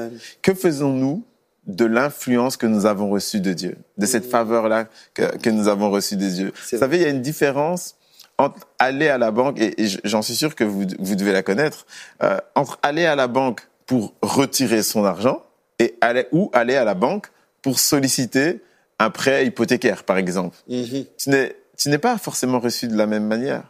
Que 0.41 0.53
faisons-nous 0.53 1.23
de 1.67 1.85
l'influence 1.85 2.57
que 2.57 2.65
nous 2.65 2.85
avons 2.85 3.09
reçue 3.09 3.41
de 3.41 3.53
Dieu, 3.53 3.77
de 3.97 4.05
cette 4.05 4.25
faveur-là 4.25 4.87
que, 5.13 5.37
que 5.37 5.49
nous 5.49 5.67
avons 5.67 5.91
reçue 5.91 6.15
de 6.15 6.27
Dieu. 6.27 6.53
Vous 6.71 6.77
savez, 6.77 6.97
il 6.97 7.03
y 7.03 7.05
a 7.05 7.09
une 7.09 7.21
différence 7.21 7.95
entre 8.39 8.67
aller 8.79 9.09
à 9.09 9.17
la 9.17 9.31
banque, 9.31 9.59
et, 9.59 9.83
et 9.83 9.87
j'en 10.03 10.21
suis 10.21 10.35
sûr 10.35 10.55
que 10.55 10.63
vous, 10.63 10.85
vous 10.97 11.15
devez 11.15 11.33
la 11.33 11.43
connaître, 11.43 11.85
euh, 12.23 12.37
entre 12.55 12.79
aller 12.81 13.05
à 13.05 13.15
la 13.15 13.27
banque 13.27 13.67
pour 13.85 14.13
retirer 14.21 14.81
son 14.81 15.03
argent 15.03 15.43
et 15.79 15.95
aller, 16.01 16.27
ou 16.31 16.49
aller 16.53 16.75
à 16.75 16.83
la 16.83 16.93
banque 16.93 17.27
pour 17.61 17.79
solliciter 17.79 18.61
un 18.99 19.09
prêt 19.09 19.45
hypothécaire, 19.45 20.03
par 20.03 20.17
exemple. 20.17 20.57
Mhm. 20.67 21.05
Tu 21.17 21.29
n'es, 21.29 21.55
tu 21.77 21.89
n'es 21.89 21.97
pas 21.97 22.17
forcément 22.17 22.59
reçu 22.59 22.87
de 22.87 22.97
la 22.97 23.07
même 23.07 23.25
manière. 23.25 23.63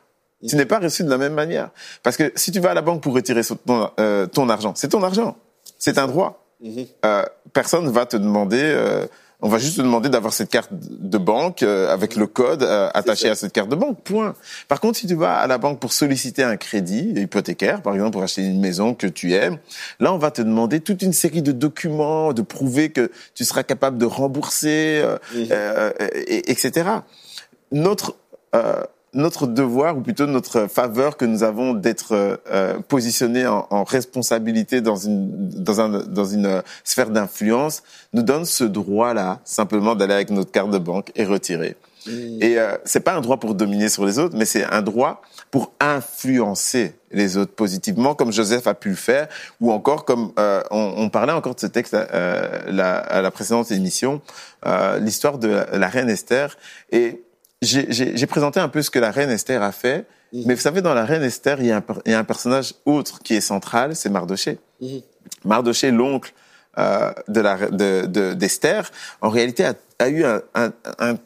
Tu 0.47 0.56
n'es 0.56 0.65
pas 0.65 0.79
reçu 0.79 1.03
de 1.03 1.09
la 1.09 1.17
même 1.17 1.33
manière. 1.33 1.69
Parce 2.01 2.15
que 2.15 2.31
si 2.35 2.51
tu 2.51 2.59
vas 2.59 2.71
à 2.71 2.73
la 2.73 2.81
banque 2.81 3.03
pour 3.03 3.13
retirer 3.13 3.41
ton, 3.44 3.91
euh, 4.00 4.25
ton 4.25 4.47
argent, 4.50 4.73
c'est 4.75 4.89
ton 4.89 5.03
argent. 5.03 5.38
C'est 5.77 5.97
un 5.97 6.07
droit. 6.07 6.45
Mhm. 6.61 6.85
Euh, 7.06 7.25
personne 7.53 7.89
va 7.89 8.06
te 8.06 8.17
demander, 8.17 8.62
euh, 8.62 9.05
on 9.41 9.47
va 9.50 9.57
juste 9.57 9.77
te 9.77 9.81
demander 9.81 10.09
d'avoir 10.09 10.33
cette 10.33 10.50
carte 10.50 10.69
de 10.74 11.18
banque 11.18 11.63
euh, 11.63 11.89
avec 11.94 12.15
le 12.15 12.27
code 12.27 12.62
euh, 12.63 12.89
attaché 12.94 13.30
à 13.30 13.36
cette 13.36 13.53
carte 13.53 13.69
de 13.69 13.75
banque. 13.75 14.01
Point. 14.03 14.36
Par 14.68 14.81
contre, 14.81 14.97
si 15.00 15.07
tu 15.07 15.15
vas 15.15 15.36
à 15.38 15.47
la 15.47 15.57
banque 15.57 15.80
pour 15.80 15.94
solliciter 15.94 16.44
un 16.44 16.57
crédit 16.57 17.13
hypothécaire, 17.15 17.81
par 17.81 17.94
exemple 17.94 18.12
pour 18.12 18.24
acheter 18.24 18.44
une 18.44 18.59
maison 18.59 18.94
que 18.94 19.07
tu 19.07 19.33
aimes, 19.33 19.57
là 20.00 20.12
on 20.13 20.18
va 20.18 20.31
te 20.31 20.41
demander 20.41 20.81
toute 20.81 21.01
une 21.01 21.13
série 21.13 21.41
de 21.41 21.51
documents, 21.53 22.33
de 22.33 22.41
prouver 22.41 22.89
que 22.91 23.12
tu 23.33 23.45
seras 23.45 23.63
capable 23.63 23.97
de 23.97 24.06
rembourser, 24.06 25.01
euh, 25.03 25.18
euh, 25.51 25.91
et- 26.27 26.51
etc. 26.51 26.89
Notre 27.71 28.15
euh, 28.56 28.83
notre 29.13 29.47
devoir, 29.47 29.97
ou 29.97 30.01
plutôt 30.01 30.25
notre 30.25 30.67
faveur 30.67 31.17
que 31.17 31.25
nous 31.25 31.44
avons 31.44 31.73
d'être 31.73 32.38
euh, 32.51 32.79
positionnés 32.88 33.47
en, 33.47 33.67
en 33.69 33.83
responsabilité 33.83 34.81
dans 34.81 34.95
une 34.95 35.50
dans 35.50 35.81
un 35.81 35.89
dans 36.03 36.25
une 36.25 36.45
euh, 36.45 36.61
sphère 36.83 37.09
d'influence, 37.09 37.83
nous 38.13 38.23
donne 38.23 38.45
ce 38.45 38.63
droit-là 38.63 39.39
simplement 39.45 39.95
d'aller 39.95 40.13
avec 40.13 40.29
notre 40.29 40.51
carte 40.51 40.71
de 40.71 40.77
banque 40.77 41.11
et 41.15 41.25
retirer. 41.25 41.75
Mhm. 42.07 42.38
Et 42.41 42.59
euh, 42.59 42.77
c'est 42.85 43.01
pas 43.01 43.13
un 43.13 43.21
droit 43.21 43.38
pour 43.38 43.56
dominer 43.56 43.89
sur 43.89 44.06
les 44.06 44.19
autres, 44.19 44.35
mais 44.38 44.45
c'est 44.45 44.63
un 44.63 44.81
droit 44.81 45.21
pour 45.51 45.73
influencer 45.79 46.94
les 47.12 47.38
autres 47.38 47.53
positivement, 47.53 48.13
comme 48.13 48.31
Joseph 48.31 48.67
a 48.67 48.73
pu 48.73 48.89
le 48.89 48.95
faire, 48.95 49.27
ou 49.59 49.71
encore 49.71 50.05
comme 50.05 50.31
euh, 50.38 50.62
on, 50.71 50.94
on 50.97 51.09
parlait 51.09 51.33
encore 51.33 51.55
de 51.55 51.59
ce 51.59 51.67
texte 51.67 51.95
euh, 51.95 52.59
la, 52.67 52.97
à 52.97 53.21
la 53.21 53.31
précédente 53.31 53.71
émission, 53.71 54.21
euh, 54.65 55.00
l'histoire 55.00 55.39
de 55.39 55.47
la, 55.47 55.77
la 55.77 55.88
reine 55.88 56.09
Esther. 56.09 56.55
Et 56.91 57.23
j'ai 57.61 58.27
présenté 58.27 58.59
un 58.59 58.69
peu 58.69 58.81
ce 58.81 58.89
que 58.89 59.00
la 59.00 59.11
reine 59.11 59.29
Esther 59.29 59.61
a 59.61 59.71
fait, 59.71 60.06
Mhm. 60.31 60.44
mais 60.45 60.53
vous 60.56 60.61
savez, 60.61 60.81
dans 60.81 60.93
la 60.93 61.05
reine 61.05 61.24
Esther, 61.24 61.60
il 61.60 61.67
y 61.67 61.72
a 61.72 61.77
un, 61.77 61.81
per- 61.81 62.01
il 62.05 62.12
y 62.12 62.15
a 62.15 62.19
un 62.19 62.24
personnage 62.24 62.75
autre 62.86 63.19
qui 63.24 63.34
est 63.36 63.41
central, 63.41 63.95
c'est 63.95 64.10
Mardoché. 64.10 64.60
Mhm. 64.81 65.01
Mardoché, 65.45 65.91
l'oncle 65.91 66.34
euh, 66.77 67.12
de 67.27 67.41
la 67.41 67.57
de 67.57 68.05
de- 68.05 68.34
d'Esther, 68.36 68.91
en 69.22 69.29
réalité 69.29 69.65
a, 69.65 69.74
a 69.98 70.07
eu 70.07 70.24
un, 70.24 70.41
un, 70.55 70.72
un- 71.00 71.17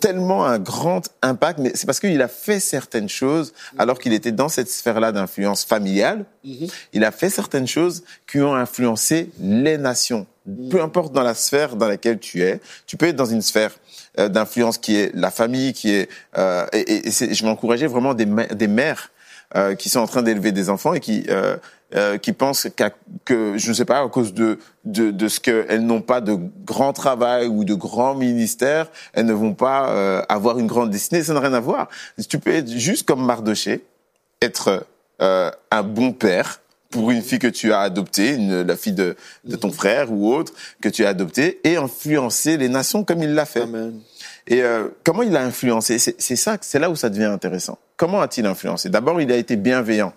tellement 0.00 0.46
un 0.46 0.58
grand 0.58 1.02
impact, 1.20 1.58
mais 1.58 1.72
c'est 1.74 1.84
parce 1.84 2.00
qu'il 2.00 2.22
a 2.22 2.28
fait 2.28 2.58
certaines 2.60 3.08
choses 3.08 3.52
alors 3.76 3.98
qu'il 3.98 4.14
était 4.14 4.32
dans 4.32 4.48
cette 4.48 4.70
sphère-là 4.70 5.12
d'influence 5.12 5.64
familiale. 5.64 6.24
Mhm. 6.44 6.68
Il 6.94 7.04
a 7.04 7.10
fait 7.10 7.28
certaines 7.28 7.66
choses 7.66 8.04
qui 8.26 8.40
ont 8.40 8.54
influencé 8.54 9.30
les 9.40 9.76
nations. 9.76 10.26
Peu 10.70 10.82
importe 10.82 11.12
dans 11.14 11.22
la 11.22 11.32
sphère 11.34 11.74
dans 11.76 11.88
laquelle 11.88 12.18
tu 12.18 12.42
es, 12.42 12.60
tu 12.86 12.96
peux 12.98 13.06
être 13.06 13.16
dans 13.16 13.24
une 13.24 13.40
sphère 13.42 13.70
euh, 14.18 14.28
d'influence 14.28 14.76
qui 14.76 14.94
est 14.96 15.10
la 15.14 15.30
famille, 15.30 15.72
qui 15.72 15.90
est 15.94 16.08
euh, 16.36 16.66
et, 16.72 16.80
et- 16.80 17.08
et 17.08 17.34
je 17.34 17.42
vais 17.42 17.50
encourager 17.50 17.86
vraiment 17.86 18.12
des, 18.12 18.26
des 18.26 18.68
mères 18.68 19.10
euh, 19.56 19.74
qui 19.74 19.88
sont 19.88 20.00
en 20.00 20.06
train 20.06 20.22
d'élever 20.22 20.52
des 20.52 20.68
enfants 20.68 20.92
et 20.92 21.00
qui 21.00 21.24
euh, 21.30 21.56
euh, 21.94 22.18
qui 22.18 22.32
pensent 22.32 22.66
qu'à- 22.76 22.90
que 23.24 23.56
je 23.56 23.68
ne 23.70 23.74
sais 23.74 23.84
pas 23.86 24.00
à 24.02 24.08
cause 24.08 24.34
de 24.34 24.58
de, 24.84 25.10
de 25.10 25.28
ce 25.28 25.40
qu'elles 25.40 25.84
n'ont 25.86 26.02
pas 26.02 26.20
de 26.20 26.36
grand 26.66 26.92
travail 26.92 27.46
ou 27.46 27.64
de 27.64 27.74
grand 27.74 28.14
ministère, 28.14 28.88
elles 29.14 29.26
ne 29.26 29.32
vont 29.32 29.54
pas 29.54 29.88
euh, 29.90 30.22
avoir 30.28 30.58
une 30.58 30.66
grande 30.66 30.90
destinée. 30.90 31.22
Ça 31.22 31.32
n'a 31.32 31.40
rien 31.40 31.54
à 31.54 31.60
voir. 31.60 31.88
Tu 32.28 32.38
peux 32.38 32.50
être 32.52 32.68
juste 32.68 33.06
comme 33.06 33.24
Mardoché, 33.24 33.82
être 34.42 34.86
euh, 35.22 35.50
un 35.70 35.82
bon 35.82 36.12
père 36.12 36.60
pour 36.94 37.10
une 37.10 37.22
fille 37.22 37.40
que 37.40 37.48
tu 37.48 37.72
as 37.72 37.80
adoptée, 37.80 38.34
une, 38.34 38.62
la 38.62 38.76
fille 38.76 38.92
de, 38.92 39.16
de 39.42 39.56
ton 39.56 39.72
frère 39.72 40.12
ou 40.12 40.32
autre 40.32 40.52
que 40.80 40.88
tu 40.88 41.04
as 41.04 41.08
adoptée, 41.08 41.58
et 41.64 41.76
influencer 41.76 42.56
les 42.56 42.68
nations 42.68 43.02
comme 43.02 43.20
il 43.20 43.34
l'a 43.34 43.46
fait. 43.46 43.62
Amen. 43.62 43.98
Et 44.46 44.62
euh, 44.62 44.86
comment 45.02 45.24
il 45.24 45.36
a 45.36 45.42
influencé? 45.42 45.98
C'est 45.98 46.36
ça, 46.36 46.56
c'est 46.60 46.78
là 46.78 46.90
où 46.90 46.94
ça 46.94 47.10
devient 47.10 47.24
intéressant. 47.24 47.80
Comment 47.96 48.20
a-t-il 48.20 48.46
influencé? 48.46 48.90
D'abord, 48.90 49.20
il 49.20 49.32
a 49.32 49.36
été 49.36 49.56
bienveillant 49.56 50.12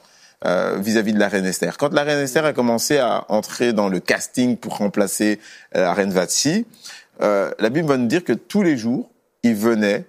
euh, 0.45 0.77
vis-à-vis 0.79 1.13
de 1.13 1.19
la 1.19 1.27
reine 1.27 1.45
Esther. 1.45 1.77
Quand 1.77 1.91
la 1.93 2.03
reine 2.03 2.19
Esther 2.19 2.45
a 2.45 2.53
commencé 2.53 2.99
à 2.99 3.25
entrer 3.29 3.73
dans 3.73 3.89
le 3.89 3.99
casting 3.99 4.55
pour 4.55 4.77
remplacer 4.77 5.39
euh, 5.75 5.81
la 5.81 5.93
reine 5.95 6.11
Vatsi, 6.11 6.67
euh, 7.21 7.49
la 7.57 7.69
Bible 7.71 7.87
va 7.87 7.97
nous 7.97 8.05
dire 8.05 8.23
que 8.23 8.33
tous 8.33 8.61
les 8.61 8.77
jours, 8.77 9.09
il 9.41 9.55
venait 9.55 10.05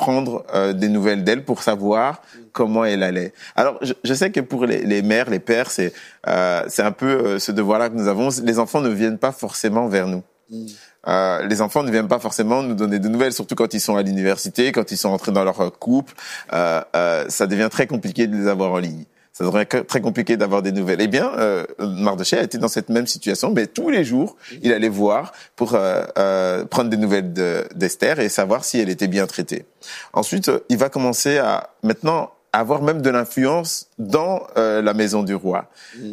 prendre 0.00 0.44
euh, 0.54 0.72
des 0.72 0.88
nouvelles 0.88 1.22
d'elle 1.24 1.44
pour 1.44 1.62
savoir 1.62 2.22
comment 2.52 2.84
elle 2.86 3.02
allait. 3.02 3.32
Alors, 3.54 3.76
je, 3.82 3.92
je 4.02 4.14
sais 4.14 4.30
que 4.34 4.40
pour 4.40 4.64
les, 4.64 4.80
les 4.92 5.02
mères, 5.02 5.28
les 5.28 5.40
pères, 5.50 5.70
c'est 5.70 5.92
euh, 6.26 6.64
c'est 6.68 6.82
un 6.82 6.92
peu 7.02 7.12
euh, 7.12 7.38
ce 7.38 7.52
devoir-là 7.52 7.90
que 7.90 7.96
nous 7.96 8.08
avons. 8.08 8.28
Les 8.42 8.58
enfants 8.58 8.80
ne 8.80 8.88
viennent 8.88 9.18
pas 9.18 9.32
forcément 9.32 9.86
vers 9.88 10.06
nous. 10.06 10.22
Euh, 11.06 11.46
les 11.46 11.60
enfants 11.60 11.82
ne 11.82 11.90
viennent 11.90 12.08
pas 12.08 12.18
forcément 12.18 12.62
nous 12.62 12.74
donner 12.74 12.98
de 12.98 13.08
nouvelles, 13.08 13.32
surtout 13.32 13.54
quand 13.54 13.72
ils 13.72 13.80
sont 13.80 13.96
à 13.96 14.02
l'université, 14.02 14.72
quand 14.72 14.90
ils 14.90 14.96
sont 14.96 15.10
entrés 15.10 15.32
dans 15.32 15.44
leur 15.44 15.78
couple. 15.78 16.14
Euh, 16.52 16.82
euh, 16.96 17.24
ça 17.28 17.46
devient 17.46 17.68
très 17.70 17.86
compliqué 17.86 18.26
de 18.26 18.36
les 18.36 18.48
avoir 18.48 18.72
en 18.72 18.78
ligne. 18.78 19.04
Ça 19.32 19.44
devient 19.44 19.64
très 19.86 20.00
compliqué 20.00 20.36
d'avoir 20.36 20.60
des 20.60 20.72
nouvelles. 20.72 21.00
Eh 21.00 21.06
bien, 21.06 21.32
euh, 21.38 21.64
Mardoché 21.78 22.38
a 22.38 22.42
été 22.42 22.58
dans 22.58 22.68
cette 22.68 22.88
même 22.88 23.06
situation. 23.06 23.52
Mais 23.52 23.66
tous 23.66 23.88
les 23.88 24.04
jours, 24.04 24.36
il 24.62 24.72
allait 24.72 24.88
voir 24.88 25.32
pour 25.56 25.74
euh, 25.74 26.02
euh, 26.18 26.64
prendre 26.64 26.90
des 26.90 26.96
nouvelles 26.96 27.32
d'Esther 27.74 28.20
et 28.20 28.28
savoir 28.28 28.64
si 28.64 28.80
elle 28.80 28.88
était 28.88 29.08
bien 29.08 29.26
traitée. 29.26 29.64
Ensuite, 30.12 30.50
il 30.68 30.76
va 30.76 30.88
commencer 30.88 31.38
à 31.38 31.70
maintenant 31.82 32.30
avoir 32.52 32.82
même 32.82 33.00
de 33.00 33.10
l'influence 33.10 33.88
dans 33.98 34.42
euh, 34.56 34.82
la 34.82 34.94
maison 34.94 35.22
du 35.22 35.34
roi. 35.34 35.70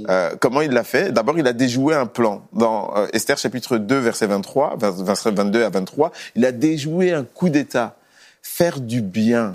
Euh, 0.09 0.31
comment 0.39 0.61
il 0.61 0.71
l'a 0.71 0.83
fait? 0.83 1.11
D'abord, 1.11 1.37
il 1.37 1.47
a 1.47 1.53
déjoué 1.53 1.95
un 1.95 2.05
plan. 2.05 2.47
Dans 2.53 2.95
euh, 2.95 3.07
Esther 3.13 3.37
chapitre 3.37 3.77
2, 3.77 3.97
verset 3.97 4.27
23, 4.27 4.77
verset 4.77 5.31
22 5.31 5.63
à 5.63 5.69
23, 5.69 6.11
il 6.35 6.45
a 6.45 6.51
déjoué 6.51 7.11
un 7.11 7.23
coup 7.23 7.49
d'État. 7.49 7.95
Faire 8.41 8.79
du 8.79 9.01
bien 9.01 9.51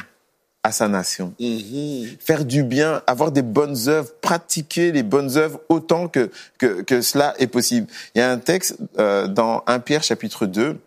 à 0.62 0.73
sa 0.73 0.88
nation. 0.88 1.35
Mm-hmm. 1.40 2.19
Faire 2.21 2.45
du 2.45 2.62
bien, 2.62 3.02
avoir 3.07 3.33
des 3.33 3.42
bonnes 3.42 3.88
œuvres, 3.88 4.11
pratiquer 4.21 4.92
les 4.92 5.02
bonnes 5.02 5.37
œuvres 5.37 5.61
autant 5.69 6.09
que, 6.09 6.31
que, 6.59 6.83
que 6.83 7.02
cela 7.02 7.35
est 7.38 7.49
possible. 7.49 7.87
Il 8.14 8.19
y 8.19 8.23
a 8.23 8.31
un 8.31 8.38
texte 8.38 8.76
dans 8.97 9.62
1 9.66 9.81
Pierre 9.81 10.02
chapitre 10.02 10.47
2, 10.47 10.78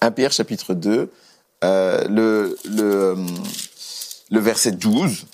1 0.00 0.10
Pierre 0.12 0.32
chapitre 0.32 0.74
2, 0.74 1.10
le... 1.62 2.56
le 2.64 3.16
le 4.30 4.40
verset 4.40 4.72
12, 4.72 5.26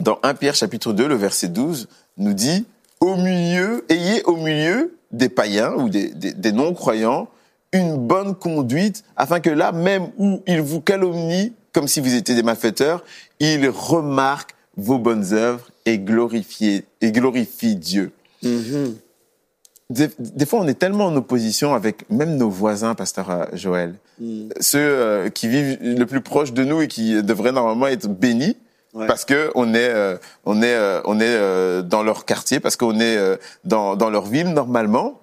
dans 0.00 0.18
1 0.22 0.34
Pierre 0.34 0.54
chapitre 0.54 0.92
2, 0.92 1.06
le 1.06 1.14
verset 1.14 1.48
12, 1.48 1.88
nous 2.16 2.32
dit, 2.32 2.66
au 3.00 3.16
milieu, 3.16 3.84
ayez 3.88 4.22
au 4.24 4.36
milieu 4.36 4.96
des 5.10 5.28
païens 5.28 5.72
ou 5.74 5.88
des, 5.88 6.08
des, 6.08 6.52
non-croyants 6.52 7.28
une 7.72 7.96
bonne 7.96 8.34
conduite, 8.34 9.04
afin 9.16 9.40
que 9.40 9.50
là, 9.50 9.72
même 9.72 10.10
où 10.18 10.42
ils 10.46 10.60
vous 10.60 10.80
calomnient, 10.80 11.52
comme 11.72 11.88
si 11.88 12.00
vous 12.00 12.14
étiez 12.14 12.34
des 12.34 12.42
malfaiteurs, 12.42 13.04
ils 13.38 13.68
remarquent 13.68 14.54
vos 14.76 14.98
bonnes 14.98 15.32
œuvres 15.32 15.68
et 15.86 15.98
glorifient, 15.98 16.84
et 17.00 17.12
glorifient 17.12 17.76
Dieu. 17.76 18.12
Mm-hmm. 18.42 18.94
Des, 19.90 20.46
fois, 20.46 20.60
on 20.60 20.68
est 20.68 20.78
tellement 20.78 21.06
en 21.06 21.16
opposition 21.16 21.74
avec 21.74 22.08
même 22.10 22.36
nos 22.36 22.48
voisins, 22.48 22.94
pasteur 22.94 23.30
euh, 23.30 23.44
Joël, 23.54 23.96
mm. 24.20 24.50
ceux 24.60 24.78
euh, 24.78 25.30
qui 25.30 25.48
vivent 25.48 25.78
le 25.80 26.04
plus 26.06 26.20
proche 26.20 26.52
de 26.52 26.62
nous 26.62 26.80
et 26.80 26.88
qui 26.88 27.20
devraient 27.22 27.52
normalement 27.52 27.88
être 27.88 28.08
bénis. 28.08 28.56
Parce 28.92 29.24
que 29.24 29.52
on 29.54 29.72
est 29.72 29.88
euh, 29.88 30.16
on 30.44 30.62
est 30.62 30.76
on 31.04 31.20
est 31.20 31.82
dans 31.84 32.02
leur 32.02 32.24
quartier 32.24 32.58
parce 32.58 32.74
qu'on 32.74 32.98
est 32.98 33.38
dans 33.64 33.94
dans 33.94 34.10
leur 34.10 34.26
ville 34.26 34.48
normalement 34.48 35.20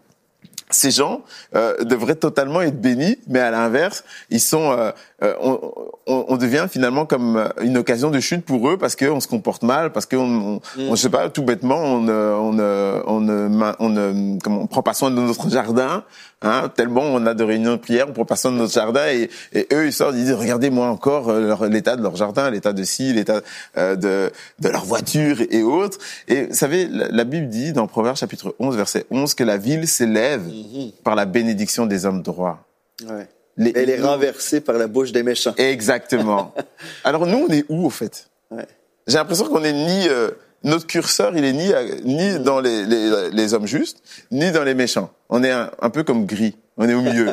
ces 0.69 0.91
gens 0.91 1.21
euh, 1.55 1.83
devraient 1.83 2.15
totalement 2.15 2.61
être 2.61 2.79
bénis, 2.79 3.17
mais 3.27 3.39
à 3.39 3.51
l'inverse, 3.51 4.03
ils 4.29 4.41
sont, 4.41 4.71
euh, 4.71 4.91
euh 5.23 5.33
on, 5.41 6.25
on, 6.29 6.37
devient 6.37 6.67
finalement 6.69 7.05
comme 7.05 7.37
euh, 7.37 7.49
une 7.61 7.77
occasion 7.77 8.11
de 8.11 8.19
chute 8.19 8.45
pour 8.45 8.69
eux 8.69 8.77
parce 8.77 8.95
qu'on 8.95 9.19
se 9.19 9.27
comporte 9.27 9.63
mal, 9.63 9.91
parce 9.91 10.05
qu'on, 10.05 10.17
on, 10.19 10.61
on, 10.77 10.95
je 10.95 11.01
sais 11.01 11.09
pas, 11.09 11.29
tout 11.29 11.43
bêtement, 11.43 11.79
on, 11.79 12.07
on, 12.07 12.59
on, 12.59 13.29
on, 13.29 13.75
on, 13.79 14.37
comment, 14.37 14.61
on 14.61 14.67
prend 14.67 14.83
pas 14.83 14.93
soin 14.93 15.11
de 15.11 15.15
notre 15.15 15.49
jardin, 15.49 16.03
Hein, 16.43 16.69
tellement 16.75 17.01
on 17.01 17.25
a 17.25 17.33
de 17.33 17.43
réunions 17.43 17.71
de 17.71 17.77
prière, 17.77 18.05
on 18.07 18.13
prend 18.13 18.25
pas 18.25 18.35
soin 18.35 18.51
de 18.51 18.57
notre 18.57 18.71
jardin 18.71 19.07
et, 19.07 19.27
et 19.53 19.67
eux 19.73 19.87
ils 19.87 19.93
sortent, 19.93 20.13
ils 20.13 20.23
disent 20.23 20.33
regardez-moi 20.33 20.87
encore 20.87 21.33
l'état 21.67 21.95
de 21.95 22.03
leur 22.03 22.15
jardin, 22.15 22.51
l'état 22.51 22.73
de 22.73 22.83
ci, 22.83 23.11
l'état 23.11 23.41
euh, 23.75 23.95
de, 23.95 24.31
de 24.59 24.69
leur 24.69 24.85
voiture 24.85 25.41
et 25.49 25.63
autres. 25.63 25.97
Et 26.27 26.45
vous 26.45 26.53
savez, 26.53 26.87
la, 26.87 27.23
Bible 27.23 27.49
dit 27.49 27.73
dans 27.73 27.87
Proverbes 27.87 28.17
chapitre 28.17 28.55
11 28.59 28.77
verset 28.77 29.07
11 29.09 29.33
que 29.33 29.43
la 29.43 29.57
ville 29.57 29.87
s'élève 29.87 30.45
mhm. 30.45 30.91
par 31.03 31.15
la 31.15 31.25
bénédiction 31.25 31.87
des 31.87 32.05
hommes 32.05 32.21
droits. 32.21 32.67
Ouais. 33.09 33.27
Elle 33.57 33.89
est 33.89 34.01
renversée 34.01 34.61
par 34.61 34.77
la 34.77 34.87
bouche 34.87 35.11
des 35.11 35.23
méchants. 35.23 35.53
Exactement. 35.57 36.53
Alors 37.03 37.25
nous 37.25 37.47
on 37.49 37.51
est 37.51 37.65
où 37.69 37.85
au 37.85 37.89
fait? 37.89 38.29
Ouais. 38.51 38.67
J'ai 39.07 39.17
l'impression 39.17 39.47
qu'on 39.47 39.63
est 39.63 39.73
ni 39.73 40.07
euh, 40.07 40.31
notre 40.63 40.85
curseur, 40.87 41.35
il 41.35 41.43
est 41.43 41.53
ni, 41.53 41.71
ni 42.03 42.39
dans 42.39 42.59
les, 42.59 42.85
les, 42.85 43.29
les, 43.31 43.53
hommes 43.53 43.67
justes, 43.67 44.01
ni 44.31 44.51
dans 44.51 44.63
les 44.63 44.73
méchants. 44.73 45.11
On 45.29 45.43
est 45.43 45.51
un, 45.51 45.71
un 45.81 45.89
peu 45.89 46.03
comme 46.03 46.25
gris. 46.25 46.57
On 46.77 46.87
est 46.87 46.93
au 46.93 47.01
milieu. 47.01 47.31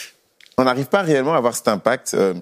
on 0.58 0.64
n'arrive 0.64 0.86
pas 0.86 1.02
réellement 1.02 1.34
à 1.34 1.38
avoir 1.38 1.54
cet 1.54 1.68
impact 1.68 2.14
euh, 2.14 2.34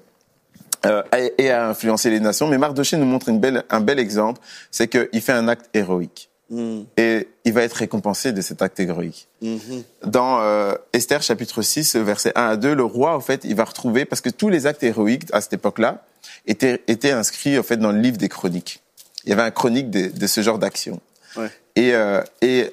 euh, 0.86 1.02
et 1.38 1.50
à 1.50 1.68
influencer 1.68 2.10
les 2.10 2.20
nations. 2.20 2.46
Mais 2.46 2.58
Mardoché 2.58 2.96
nous 2.96 3.06
montre 3.06 3.28
une 3.28 3.40
belle, 3.40 3.64
un 3.70 3.80
bel 3.80 3.98
exemple, 3.98 4.40
c'est 4.70 4.88
qu'il 4.88 5.20
fait 5.20 5.32
un 5.32 5.48
acte 5.48 5.68
héroïque. 5.74 6.30
Mm. 6.50 6.82
Et 6.96 7.28
il 7.44 7.52
va 7.52 7.62
être 7.62 7.74
récompensé 7.74 8.32
de 8.32 8.40
cet 8.40 8.62
acte 8.62 8.78
héroïque. 8.80 9.28
Mm-hmm. 9.42 9.82
Dans 10.06 10.40
euh, 10.40 10.74
Esther 10.92 11.22
chapitre 11.22 11.62
6, 11.62 11.96
verset 11.96 12.32
1 12.34 12.46
à 12.46 12.56
2, 12.56 12.74
le 12.74 12.84
roi, 12.84 13.16
en 13.16 13.20
fait, 13.20 13.42
il 13.44 13.54
va 13.54 13.64
retrouver, 13.64 14.04
parce 14.04 14.20
que 14.20 14.30
tous 14.30 14.48
les 14.48 14.66
actes 14.66 14.82
héroïques 14.82 15.24
à 15.32 15.40
cette 15.40 15.54
époque-là 15.54 16.04
étaient, 16.46 16.82
étaient 16.88 17.12
inscrits, 17.12 17.58
en 17.58 17.62
fait, 17.62 17.76
dans 17.76 17.92
le 17.92 18.00
livre 18.00 18.18
des 18.18 18.28
chroniques 18.28 18.80
il 19.24 19.30
y 19.30 19.32
avait 19.32 19.42
un 19.42 19.50
chronique 19.50 19.90
de, 19.90 20.08
de 20.08 20.26
ce 20.26 20.42
genre 20.42 20.58
d'action. 20.58 21.00
Ouais. 21.36 21.50
Et, 21.76 21.94
euh, 21.94 22.22
et 22.42 22.72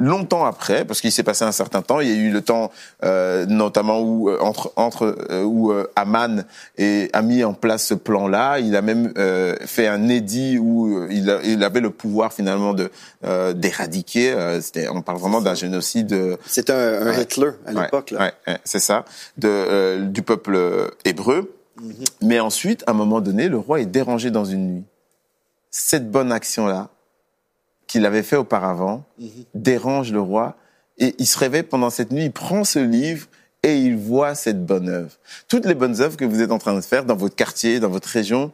longtemps 0.00 0.46
après, 0.46 0.84
parce 0.84 1.00
qu'il 1.00 1.12
s'est 1.12 1.22
passé 1.22 1.44
un 1.44 1.52
certain 1.52 1.82
temps, 1.82 2.00
il 2.00 2.08
y 2.08 2.12
a 2.12 2.16
eu 2.16 2.30
le 2.30 2.40
temps 2.40 2.72
euh, 3.04 3.46
notamment 3.46 4.00
où 4.00 4.30
euh, 4.30 4.38
entre 4.40 4.72
entre 4.76 5.16
euh, 5.30 5.44
où 5.44 5.70
euh, 5.70 5.86
Aman 5.94 6.44
et, 6.78 7.10
a 7.12 7.22
mis 7.22 7.44
en 7.44 7.52
place 7.52 7.86
ce 7.86 7.94
plan-là. 7.94 8.58
Il 8.58 8.74
a 8.74 8.82
même 8.82 9.12
euh, 9.18 9.54
fait 9.66 9.86
un 9.86 10.08
édit 10.08 10.58
où 10.58 11.06
il, 11.10 11.38
il, 11.44 11.62
avait 11.62 11.80
le 11.80 11.90
pouvoir 11.90 12.32
finalement 12.32 12.74
de 12.74 12.90
d'éradiquer. 13.52 14.34
C'était, 14.62 14.88
on 14.88 15.02
parle 15.02 15.18
vraiment 15.18 15.42
d'un 15.42 15.54
génocide. 15.54 16.38
C'était 16.46 16.72
un, 16.72 17.06
un 17.06 17.20
Hitler 17.20 17.50
à 17.66 17.72
l'époque. 17.72 18.14
Ouais, 18.18 18.32
ouais, 18.46 18.58
c'est 18.64 18.80
ça, 18.80 19.04
de 19.36 19.98
du 20.06 20.22
peuple 20.22 20.58
hébreu. 21.04 21.54
Mm-hmm. 21.78 22.06
Mais 22.22 22.40
ensuite, 22.40 22.82
à 22.86 22.92
un 22.92 22.94
moment 22.94 23.20
donné, 23.20 23.48
le 23.48 23.58
roi 23.58 23.80
est 23.80 23.86
dérangé 23.86 24.30
dans 24.30 24.44
une 24.44 24.74
nuit 24.74 24.84
cette 25.70 26.10
bonne 26.10 26.32
action-là 26.32 26.88
qu'il 27.90 28.06
avait 28.06 28.22
fait 28.22 28.36
auparavant 28.36 29.04
mhm. 29.18 29.28
dérange 29.54 30.12
le 30.12 30.20
roi 30.20 30.56
et 30.98 31.16
il 31.18 31.26
se 31.26 31.36
réveille 31.36 31.64
pendant 31.64 31.90
cette 31.90 32.12
nuit, 32.12 32.26
il 32.26 32.32
prend 32.32 32.62
ce 32.62 32.78
livre 32.78 33.26
et 33.64 33.76
il 33.76 33.96
voit 33.96 34.36
cette 34.36 34.64
bonne 34.64 34.88
œuvre. 34.88 35.10
Toutes 35.48 35.66
les 35.66 35.74
bonnes 35.74 36.00
œuvres 36.00 36.16
que 36.16 36.24
vous 36.24 36.40
êtes 36.40 36.52
en 36.52 36.58
train 36.58 36.74
de 36.74 36.80
faire 36.82 37.04
dans 37.04 37.16
votre 37.16 37.34
quartier, 37.34 37.80
dans 37.80 37.88
votre 37.88 38.08
région, 38.08 38.52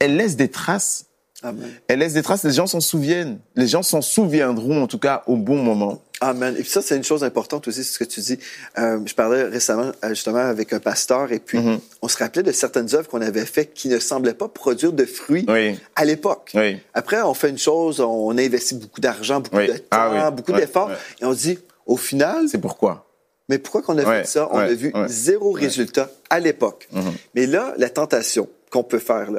elles 0.00 0.16
laissent 0.16 0.36
des 0.36 0.50
traces 0.50 1.04
Amen. 1.42 1.70
Elle 1.86 2.00
laisse 2.00 2.14
des 2.14 2.22
traces, 2.22 2.42
les 2.42 2.52
gens 2.52 2.66
s'en 2.66 2.80
souviennent. 2.80 3.38
Les 3.54 3.68
gens 3.68 3.84
s'en 3.84 4.02
souviendront, 4.02 4.82
en 4.82 4.88
tout 4.88 4.98
cas, 4.98 5.22
au 5.28 5.36
bon 5.36 5.62
moment. 5.62 6.02
Amen. 6.20 6.54
Et 6.58 6.62
puis 6.62 6.70
ça, 6.70 6.82
c'est 6.82 6.96
une 6.96 7.04
chose 7.04 7.22
importante 7.24 7.68
aussi, 7.68 7.84
c'est 7.84 7.92
ce 7.92 7.98
que 7.98 8.04
tu 8.04 8.20
dis. 8.20 8.38
Euh, 8.78 9.00
je 9.04 9.14
parlais 9.14 9.44
récemment, 9.44 9.92
euh, 10.04 10.10
justement, 10.10 10.38
avec 10.38 10.72
un 10.72 10.80
pasteur, 10.80 11.32
et 11.32 11.38
puis 11.38 11.58
mm-hmm. 11.58 11.78
on 12.02 12.08
se 12.08 12.18
rappelait 12.18 12.42
de 12.42 12.52
certaines 12.52 12.94
œuvres 12.94 13.08
qu'on 13.08 13.22
avait 13.22 13.46
faites 13.46 13.72
qui 13.74 13.88
ne 13.88 13.98
semblaient 13.98 14.34
pas 14.34 14.48
produire 14.48 14.92
de 14.92 15.04
fruits 15.04 15.46
à 15.94 16.04
l'époque. 16.04 16.50
Oui. 16.54 16.78
Après, 16.94 17.22
on 17.22 17.34
fait 17.34 17.50
une 17.50 17.58
chose, 17.58 18.00
on 18.00 18.36
investit 18.36 18.74
beaucoup 18.74 19.00
d'argent, 19.00 19.40
beaucoup 19.40 19.56
de 19.56 19.82
ah 19.90 20.10
temps, 20.12 20.32
beaucoup 20.32 20.52
d'efforts, 20.52 20.90
et 21.20 21.24
on 21.24 21.32
se 21.32 21.38
dit, 21.38 21.58
au 21.86 21.96
final... 21.96 22.48
C'est 22.48 22.60
pourquoi? 22.60 23.07
Mais 23.48 23.58
pourquoi 23.58 23.82
qu'on 23.82 23.98
a 23.98 24.04
fait 24.04 24.26
ça? 24.26 24.48
On 24.52 24.58
a 24.58 24.72
vu 24.72 24.92
zéro 25.06 25.52
résultat 25.52 26.10
à 26.30 26.40
l'époque. 26.40 26.88
Mm-hmm. 26.92 27.12
Mais 27.34 27.46
là, 27.46 27.74
la 27.78 27.88
tentation, 27.88 28.48
qu'on 28.70 28.82
peut 28.82 28.98
faire, 28.98 29.30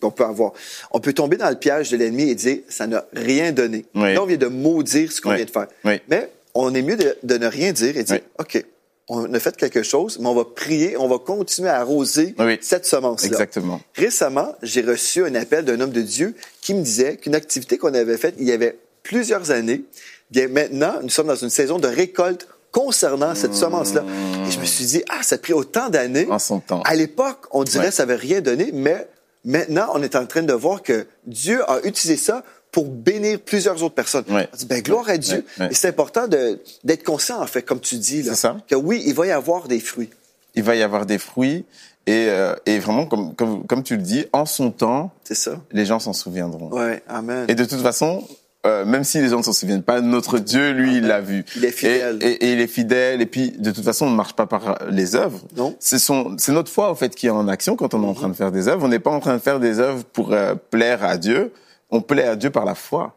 qu'on 0.00 0.10
peut 0.10 0.24
avoir. 0.24 0.52
On 0.90 1.00
peut 1.00 1.12
tomber 1.12 1.36
dans 1.36 1.50
le 1.50 1.56
piège 1.56 1.90
de 1.90 1.96
l'ennemi 1.96 2.30
et 2.30 2.34
dire 2.34 2.58
ça 2.68 2.86
n'a 2.86 3.04
rien 3.12 3.52
donné. 3.52 3.84
Là, 3.94 4.22
on 4.22 4.26
vient 4.26 4.36
de 4.36 4.46
maudire 4.46 5.12
ce 5.12 5.20
qu'on 5.20 5.34
vient 5.34 5.44
de 5.44 5.50
faire. 5.50 5.68
Mais 5.84 6.30
on 6.54 6.74
est 6.74 6.82
mieux 6.82 6.96
de, 6.96 7.36
ne 7.36 7.46
rien 7.46 7.72
dire 7.72 7.96
et 7.96 8.02
dire 8.02 8.20
OK, 8.38 8.64
on 9.10 9.32
a 9.32 9.40
fait 9.40 9.56
quelque 9.56 9.82
chose, 9.82 10.18
mais 10.20 10.28
on 10.28 10.34
va 10.34 10.44
prier, 10.44 10.96
on 10.98 11.08
va 11.08 11.18
continuer 11.18 11.70
à 11.70 11.80
arroser 11.80 12.34
cette 12.60 12.86
semence-là. 12.86 13.28
Exactement. 13.28 13.80
Récemment, 13.94 14.54
j'ai 14.62 14.82
reçu 14.82 15.24
un 15.24 15.34
appel 15.34 15.64
d'un 15.64 15.80
homme 15.80 15.92
de 15.92 16.02
Dieu 16.02 16.34
qui 16.60 16.74
me 16.74 16.82
disait 16.82 17.16
qu'une 17.16 17.34
activité 17.34 17.78
qu'on 17.78 17.94
avait 17.94 18.18
faite 18.18 18.34
il 18.38 18.46
y 18.46 18.52
avait 18.52 18.78
plusieurs 19.02 19.50
années, 19.50 19.84
bien 20.30 20.48
maintenant, 20.48 20.94
nous 21.02 21.08
sommes 21.08 21.28
dans 21.28 21.36
une 21.36 21.50
saison 21.50 21.78
de 21.78 21.88
récolte 21.88 22.46
concernant 22.78 23.34
cette 23.34 23.54
semence-là. 23.54 24.04
Et 24.46 24.50
je 24.52 24.60
me 24.60 24.64
suis 24.64 24.84
dit, 24.84 25.02
ah, 25.08 25.22
ça 25.22 25.34
a 25.34 25.38
pris 25.38 25.52
autant 25.52 25.88
d'années. 25.88 26.28
En 26.30 26.38
son 26.38 26.60
temps. 26.60 26.80
À 26.82 26.94
l'époque, 26.94 27.46
on 27.50 27.64
dirait 27.64 27.88
que 27.88 27.94
ça 27.94 28.06
n'avait 28.06 28.20
rien 28.20 28.40
donné, 28.40 28.70
mais 28.72 29.08
maintenant, 29.44 29.88
on 29.94 30.02
est 30.02 30.14
en 30.14 30.26
train 30.26 30.42
de 30.44 30.52
voir 30.52 30.82
que 30.84 31.06
Dieu 31.26 31.68
a 31.68 31.80
utilisé 31.82 32.16
ça 32.16 32.44
pour 32.70 32.86
bénir 32.86 33.40
plusieurs 33.40 33.82
autres 33.82 33.96
personnes. 33.96 34.24
On 34.28 34.56
dit, 34.56 34.66
ben, 34.66 34.80
gloire 34.80 35.08
à 35.08 35.18
Dieu. 35.18 35.44
Et 35.58 35.74
c'est 35.74 35.88
important 35.88 36.28
d'être 36.28 37.02
conscient, 37.02 37.42
en 37.42 37.46
fait, 37.48 37.62
comme 37.62 37.80
tu 37.80 37.96
dis, 37.96 38.22
là, 38.22 38.36
ça. 38.36 38.56
que 38.68 38.76
oui, 38.76 39.02
il 39.06 39.14
va 39.14 39.26
y 39.26 39.32
avoir 39.32 39.66
des 39.66 39.80
fruits. 39.80 40.10
Il 40.54 40.62
va 40.62 40.76
y 40.76 40.82
avoir 40.82 41.04
des 41.04 41.18
fruits. 41.18 41.64
Et, 42.06 42.28
euh, 42.28 42.54
et 42.64 42.78
vraiment, 42.78 43.06
comme, 43.06 43.34
comme, 43.34 43.66
comme 43.66 43.82
tu 43.82 43.96
le 43.96 44.02
dis, 44.02 44.24
en 44.32 44.46
son 44.46 44.70
temps, 44.70 45.10
c'est 45.24 45.34
ça. 45.34 45.60
les 45.72 45.84
gens 45.84 45.98
s'en 45.98 46.12
souviendront. 46.14 46.70
Ouais, 46.70 47.02
amen. 47.08 47.44
Et 47.48 47.54
de 47.54 47.64
toute 47.64 47.82
façon, 47.82 48.26
euh, 48.66 48.84
même 48.84 49.04
si 49.04 49.20
les 49.20 49.28
gens 49.28 49.38
ne 49.38 49.42
s'en 49.42 49.52
souviennent 49.52 49.82
pas, 49.82 50.00
notre 50.00 50.38
Dieu, 50.38 50.72
lui, 50.72 50.96
il 50.96 51.06
l'a 51.06 51.20
vu. 51.20 51.44
Il 51.56 51.64
est 51.64 51.70
fidèle. 51.70 52.18
Et, 52.20 52.32
et, 52.32 52.52
il 52.52 52.60
est 52.60 52.66
fidèle. 52.66 53.22
Et 53.22 53.26
puis, 53.26 53.52
de 53.52 53.70
toute 53.70 53.84
façon, 53.84 54.06
on 54.06 54.10
ne 54.10 54.16
marche 54.16 54.34
pas 54.34 54.46
par 54.46 54.78
les 54.90 55.14
œuvres. 55.14 55.40
Non. 55.56 55.76
C'est 55.78 56.48
notre 56.48 56.70
foi, 56.70 56.90
en 56.90 56.94
fait, 56.94 57.14
qui 57.14 57.28
est 57.28 57.30
en 57.30 57.48
action 57.48 57.76
quand 57.76 57.94
on 57.94 58.02
est 58.02 58.06
en 58.06 58.14
train 58.14 58.28
de 58.28 58.34
faire 58.34 58.52
des 58.52 58.68
œuvres. 58.68 58.84
On 58.84 58.88
n'est 58.88 58.98
pas 58.98 59.12
en 59.12 59.20
train 59.20 59.34
de 59.34 59.40
faire 59.40 59.60
des 59.60 59.78
œuvres 59.78 60.04
pour 60.04 60.32
euh, 60.32 60.54
plaire 60.70 61.04
à 61.04 61.16
Dieu, 61.16 61.52
on 61.90 62.00
plaît 62.02 62.26
à 62.26 62.36
Dieu 62.36 62.50
par 62.50 62.64
la 62.64 62.74
foi. 62.74 63.16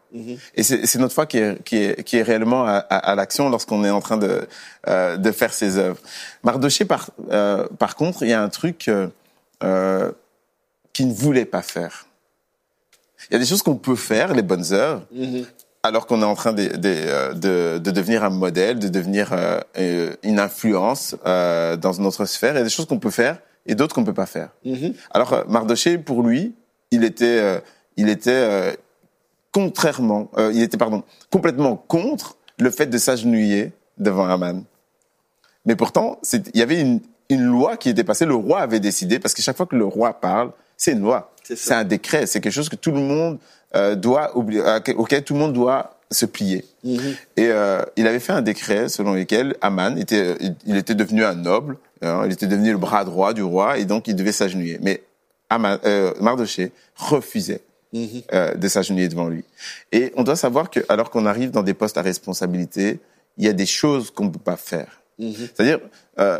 Et 0.54 0.62
c'est 0.62 0.98
notre 0.98 1.14
foi 1.14 1.26
qui 1.26 1.38
est, 1.38 1.62
qui 1.62 1.76
est, 1.76 2.02
qui 2.04 2.16
est 2.16 2.22
réellement 2.22 2.64
à, 2.64 2.78
à, 2.78 3.14
l'action 3.14 3.50
lorsqu'on 3.50 3.84
est 3.84 3.90
en 3.90 4.00
train 4.00 4.16
de, 4.16 4.46
euh, 4.88 5.16
de 5.16 5.30
faire 5.30 5.52
ses 5.52 5.76
œuvres. 5.76 5.98
Mardoché, 6.42 6.84
par, 6.84 7.10
euh, 7.30 7.66
par 7.78 7.96
contre, 7.96 8.22
il 8.22 8.30
y 8.30 8.32
a 8.32 8.42
un 8.42 8.48
truc 8.48 8.90
euh, 9.62 10.12
qu'il 10.92 11.08
ne 11.08 11.12
voulait 11.12 11.44
pas 11.44 11.62
faire. 11.62 12.06
Il 13.30 13.34
y 13.34 13.36
a 13.36 13.38
des 13.38 13.46
choses 13.46 13.62
qu'on 13.62 13.76
peut 13.76 13.96
faire, 13.96 14.34
les 14.34 14.42
bonnes 14.42 14.72
œuvres, 14.72 15.02
alors 15.82 16.06
qu'on 16.06 16.22
est 16.22 16.26
en 16.26 16.34
train 16.34 16.52
de, 16.52 16.68
de, 16.68 17.34
de, 17.34 17.78
de, 17.78 17.90
devenir 17.90 18.24
un 18.24 18.30
modèle, 18.30 18.78
de 18.78 18.88
devenir 18.88 19.34
une 20.22 20.38
influence 20.38 21.16
dans 21.24 21.94
notre 21.98 22.24
sphère. 22.24 22.54
Il 22.54 22.58
y 22.58 22.60
a 22.60 22.64
des 22.64 22.70
choses 22.70 22.86
qu'on 22.86 22.98
peut 22.98 23.10
faire 23.10 23.38
et 23.66 23.74
d'autres 23.74 23.94
qu'on 23.94 24.04
peut 24.04 24.14
pas 24.14 24.26
faire. 24.26 24.50
Alors 25.12 25.44
Mardoché, 25.48 25.98
pour 25.98 26.22
lui, 26.22 26.54
il 26.90 27.04
était 27.04 27.60
il 27.96 28.08
était 28.08 28.30
euh, 28.30 28.72
contrairement, 29.52 30.30
euh, 30.38 30.50
il 30.54 30.62
était 30.62 30.76
pardon, 30.76 31.02
complètement 31.30 31.76
contre 31.76 32.36
le 32.58 32.70
fait 32.70 32.86
de 32.86 32.98
s'agenouiller 32.98 33.72
devant 33.98 34.26
Aman. 34.26 34.64
Mais 35.66 35.76
pourtant, 35.76 36.18
il 36.32 36.42
y 36.54 36.62
avait 36.62 36.80
une, 36.80 37.00
une, 37.28 37.44
loi 37.44 37.76
qui 37.76 37.88
était 37.88 38.04
passée. 38.04 38.26
Le 38.26 38.34
roi 38.34 38.60
avait 38.60 38.80
décidé 38.80 39.18
parce 39.18 39.34
que 39.34 39.42
chaque 39.42 39.56
fois 39.56 39.66
que 39.66 39.76
le 39.76 39.84
roi 39.84 40.14
parle, 40.14 40.52
c'est 40.82 40.92
une 40.92 41.00
loi, 41.02 41.32
c'est 41.44 41.74
un 41.74 41.84
décret, 41.84 42.26
c'est 42.26 42.40
quelque 42.40 42.52
chose 42.52 42.68
que 42.68 42.74
tout 42.74 42.90
le 42.90 42.98
monde 42.98 43.38
euh, 43.76 43.94
doit 43.94 44.36
oublier, 44.36 44.62
auquel 44.96 45.22
tout 45.22 45.34
le 45.34 45.38
monde 45.38 45.52
doit 45.52 45.96
se 46.10 46.26
plier. 46.26 46.64
Mm-hmm. 46.84 47.16
Et 47.36 47.46
euh, 47.50 47.82
il 47.96 48.08
avait 48.08 48.18
fait 48.18 48.32
un 48.32 48.42
décret 48.42 48.88
selon 48.88 49.14
lequel 49.14 49.54
Aman 49.60 49.96
était, 49.96 50.36
il 50.66 50.76
était 50.76 50.96
devenu 50.96 51.24
un 51.24 51.36
noble, 51.36 51.76
hein, 52.02 52.22
il 52.26 52.32
était 52.32 52.48
devenu 52.48 52.72
le 52.72 52.78
bras 52.78 53.04
droit 53.04 53.32
du 53.32 53.44
roi 53.44 53.78
et 53.78 53.84
donc 53.84 54.08
il 54.08 54.16
devait 54.16 54.32
s'agenouiller. 54.32 54.80
Mais 54.82 55.04
Aman, 55.50 55.78
euh, 55.84 56.14
Mardoché 56.20 56.72
refusait. 56.96 57.60
Mhm. 57.92 58.22
euh, 58.32 58.54
de 58.54 58.68
s'agenouiller 58.68 59.08
devant 59.08 59.28
lui. 59.28 59.44
Et 59.92 60.14
on 60.16 60.22
doit 60.22 60.34
savoir 60.34 60.70
que, 60.70 60.80
alors 60.88 61.10
qu'on 61.10 61.26
arrive 61.26 61.50
dans 61.50 61.62
des 61.62 61.74
postes 61.74 61.98
à 61.98 62.02
responsabilité, 62.02 63.00
il 63.36 63.44
y 63.44 63.48
a 63.48 63.52
des 63.52 63.66
choses 63.66 64.10
qu'on 64.10 64.24
ne 64.24 64.30
peut 64.30 64.38
pas 64.38 64.56
faire. 64.56 65.02
Mhm. 65.18 65.34
C'est-à-dire, 65.34 65.78
euh, 66.18 66.38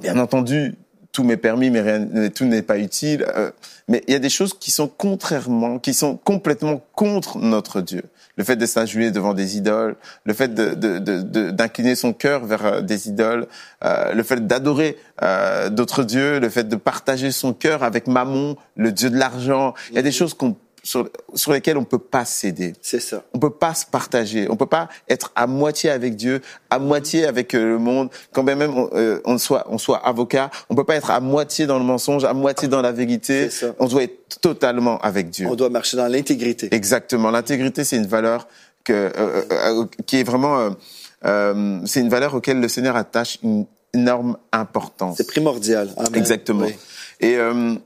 bien 0.00 0.18
entendu, 0.18 0.74
tout 1.12 1.24
m'est 1.24 1.36
permis, 1.36 1.70
mais 1.70 1.82
rien, 1.82 2.30
tout 2.30 2.46
n'est 2.46 2.62
pas 2.62 2.78
utile. 2.78 3.26
Euh, 3.36 3.50
mais 3.88 4.02
il 4.08 4.12
y 4.12 4.16
a 4.16 4.18
des 4.18 4.30
choses 4.30 4.54
qui 4.58 4.70
sont 4.70 4.88
contrairement, 4.88 5.78
qui 5.78 5.92
sont 5.92 6.16
complètement 6.16 6.82
contre 6.94 7.38
notre 7.38 7.80
Dieu. 7.82 8.02
Le 8.36 8.44
fait 8.44 8.56
de 8.56 8.64
s'agenouiller 8.64 9.10
devant 9.10 9.34
des 9.34 9.58
idoles, 9.58 9.96
le 10.24 10.32
fait 10.32 10.54
d'incliner 10.54 11.90
de, 11.90 11.94
de, 11.94 11.98
son 11.98 12.14
cœur 12.14 12.46
vers 12.46 12.64
euh, 12.64 12.80
des 12.80 13.08
idoles, 13.08 13.46
euh, 13.84 14.14
le 14.14 14.22
fait 14.22 14.46
d'adorer 14.46 14.96
euh, 15.22 15.68
d'autres 15.68 16.04
dieux, 16.04 16.40
le 16.40 16.48
fait 16.48 16.66
de 16.66 16.76
partager 16.76 17.30
son 17.30 17.52
cœur 17.52 17.82
avec 17.82 18.06
Mammon, 18.06 18.56
le 18.76 18.92
dieu 18.92 19.10
de 19.10 19.18
l'argent. 19.18 19.74
Il 19.90 19.96
y 19.96 19.98
a 19.98 20.02
des 20.02 20.08
mhm. 20.08 20.14
choses 20.14 20.34
qu'on 20.34 20.56
sur, 20.82 21.08
sur 21.34 21.52
lesquels 21.52 21.76
on 21.76 21.84
peut 21.84 21.98
pas 21.98 22.24
céder. 22.24 22.74
C'est 22.82 23.00
ça. 23.00 23.24
On 23.32 23.38
peut 23.38 23.50
pas 23.50 23.74
se 23.74 23.86
partager. 23.86 24.48
On 24.50 24.56
peut 24.56 24.66
pas 24.66 24.88
être 25.08 25.30
à 25.36 25.46
moitié 25.46 25.90
avec 25.90 26.16
Dieu, 26.16 26.42
à 26.70 26.78
moitié 26.78 27.24
avec 27.24 27.54
euh, 27.54 27.64
le 27.64 27.78
monde. 27.78 28.10
Quand 28.32 28.42
bien 28.42 28.56
même 28.56 28.76
on, 28.76 28.90
euh, 28.94 29.20
on, 29.24 29.38
soit 29.38 29.64
on 29.68 29.78
soit 29.78 29.98
avocat, 29.98 30.50
on 30.68 30.74
peut 30.74 30.84
pas 30.84 30.96
être 30.96 31.10
à 31.10 31.20
moitié 31.20 31.66
dans 31.66 31.78
le 31.78 31.84
mensonge, 31.84 32.24
à 32.24 32.32
moitié 32.34 32.66
dans 32.66 32.82
la 32.82 32.90
vérité. 32.90 33.48
Ça. 33.48 33.74
On 33.78 33.86
doit 33.86 34.02
être 34.02 34.40
totalement 34.40 34.98
avec 34.98 35.30
Dieu. 35.30 35.46
On 35.48 35.54
doit 35.54 35.70
marcher 35.70 35.96
dans 35.96 36.08
l'intégrité. 36.08 36.68
Exactement. 36.72 37.30
L'intégrité, 37.30 37.84
c'est 37.84 37.96
une 37.96 38.06
valeur 38.06 38.48
que 38.84 38.92
euh, 38.92 39.42
euh 39.50 39.86
qui 40.06 40.16
est 40.16 40.24
vraiment 40.24 40.74
c'est 41.22 42.00
une 42.00 42.08
valeur 42.08 42.34
auquel 42.34 42.60
le 42.60 42.66
Seigneur 42.66 42.96
attache 42.96 43.38
une 43.44 43.66
énorme 43.94 44.36
importance. 44.50 45.18
C'est 45.18 45.28
primordial. 45.28 45.90
Amen. 45.96 46.16
Exactement. 46.16 46.64
Oui. 46.64 46.74
Et 47.20 47.38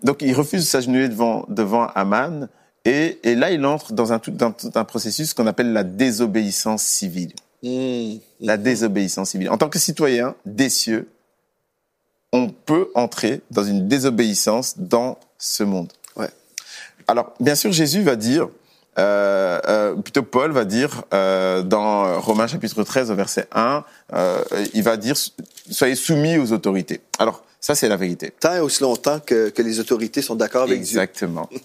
donc 0.02 0.22
il 0.22 0.32
refuse 0.32 0.62
de 0.62 0.66
s'agenouiller 0.66 1.10
devant 1.10 1.44
devant 1.50 1.88
Aman. 1.94 2.48
Et, 2.86 3.18
et, 3.22 3.34
là, 3.34 3.50
il 3.50 3.64
entre 3.66 3.92
dans 3.92 4.12
un, 4.12 4.18
tout, 4.18 4.30
dans 4.30 4.54
un 4.74 4.84
processus 4.84 5.34
qu'on 5.34 5.46
appelle 5.46 5.72
la 5.72 5.84
désobéissance 5.84 6.82
civile. 6.82 7.32
Mmh. 7.62 8.16
La 8.40 8.56
désobéissance 8.56 9.30
civile. 9.30 9.50
En 9.50 9.58
tant 9.58 9.68
que 9.68 9.78
citoyen 9.78 10.34
des 10.44 10.68
cieux, 10.68 11.08
on 12.32 12.48
peut 12.48 12.90
entrer 12.94 13.40
dans 13.50 13.64
une 13.64 13.88
désobéissance 13.88 14.78
dans 14.78 15.18
ce 15.38 15.64
monde. 15.64 15.92
Ouais. 16.16 16.30
Alors, 17.08 17.34
bien 17.40 17.54
sûr, 17.54 17.72
Jésus 17.72 18.02
va 18.02 18.16
dire, 18.16 18.48
euh, 18.98 19.60
euh, 19.68 19.94
plutôt 19.94 20.22
Paul 20.22 20.52
va 20.52 20.64
dire 20.64 21.02
euh, 21.12 21.62
dans 21.62 22.20
Romains 22.20 22.46
chapitre 22.46 22.82
13 22.82 23.10
au 23.10 23.14
verset 23.14 23.46
1, 23.52 23.84
euh, 24.14 24.42
il 24.72 24.82
va 24.82 24.96
dire 24.96 25.16
soyez 25.70 25.94
soumis 25.94 26.38
aux 26.38 26.52
autorités. 26.52 27.00
Alors 27.18 27.44
ça, 27.66 27.74
c'est 27.74 27.88
la 27.88 27.96
vérité. 27.96 28.32
Tant 28.38 28.54
et 28.54 28.60
aussi 28.60 28.80
longtemps 28.84 29.18
que, 29.18 29.48
que 29.48 29.60
les 29.60 29.80
autorités 29.80 30.22
sont 30.22 30.36
d'accord 30.36 30.62
avec 30.62 30.78
Exactement. 30.78 31.50
Dieu. 31.50 31.60